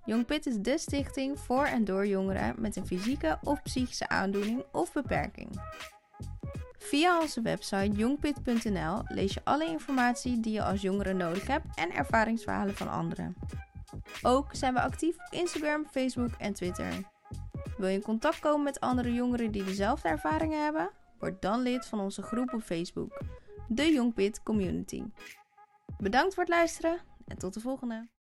Young 0.05 0.25
Pit 0.25 0.45
is 0.45 0.57
de 0.57 0.77
stichting 0.77 1.39
voor 1.39 1.65
en 1.65 1.83
door 1.83 2.07
jongeren 2.07 2.55
met 2.57 2.75
een 2.75 2.85
fysieke 2.85 3.37
of 3.43 3.61
psychische 3.61 4.07
aandoening 4.07 4.63
of 4.71 4.93
beperking. 4.93 5.61
Via 6.77 7.19
onze 7.19 7.41
website 7.41 7.91
youngpit.nl 7.91 9.01
lees 9.07 9.33
je 9.33 9.41
alle 9.43 9.65
informatie 9.65 10.39
die 10.39 10.53
je 10.53 10.63
als 10.63 10.81
jongere 10.81 11.13
nodig 11.13 11.47
hebt 11.47 11.65
en 11.75 11.91
ervaringsverhalen 11.91 12.75
van 12.75 12.89
anderen. 12.89 13.35
Ook 14.21 14.55
zijn 14.55 14.73
we 14.73 14.81
actief 14.81 15.15
op 15.15 15.33
Instagram, 15.33 15.85
Facebook 15.91 16.31
en 16.37 16.53
Twitter. 16.53 16.93
Wil 17.77 17.87
je 17.87 17.95
in 17.95 18.01
contact 18.01 18.39
komen 18.39 18.63
met 18.63 18.79
andere 18.79 19.13
jongeren 19.13 19.51
die 19.51 19.63
dezelfde 19.63 20.07
ervaringen 20.07 20.63
hebben? 20.63 20.89
Word 21.19 21.41
dan 21.41 21.61
lid 21.61 21.85
van 21.85 21.99
onze 21.99 22.21
groep 22.21 22.53
op 22.53 22.61
Facebook 22.61 23.19
de 23.73 23.91
Young 23.91 24.13
Pit 24.13 24.43
Community. 24.43 25.03
Bedankt 25.97 26.33
voor 26.33 26.43
het 26.43 26.51
luisteren 26.51 26.99
en 27.27 27.37
tot 27.37 27.53
de 27.53 27.59
volgende. 27.59 28.07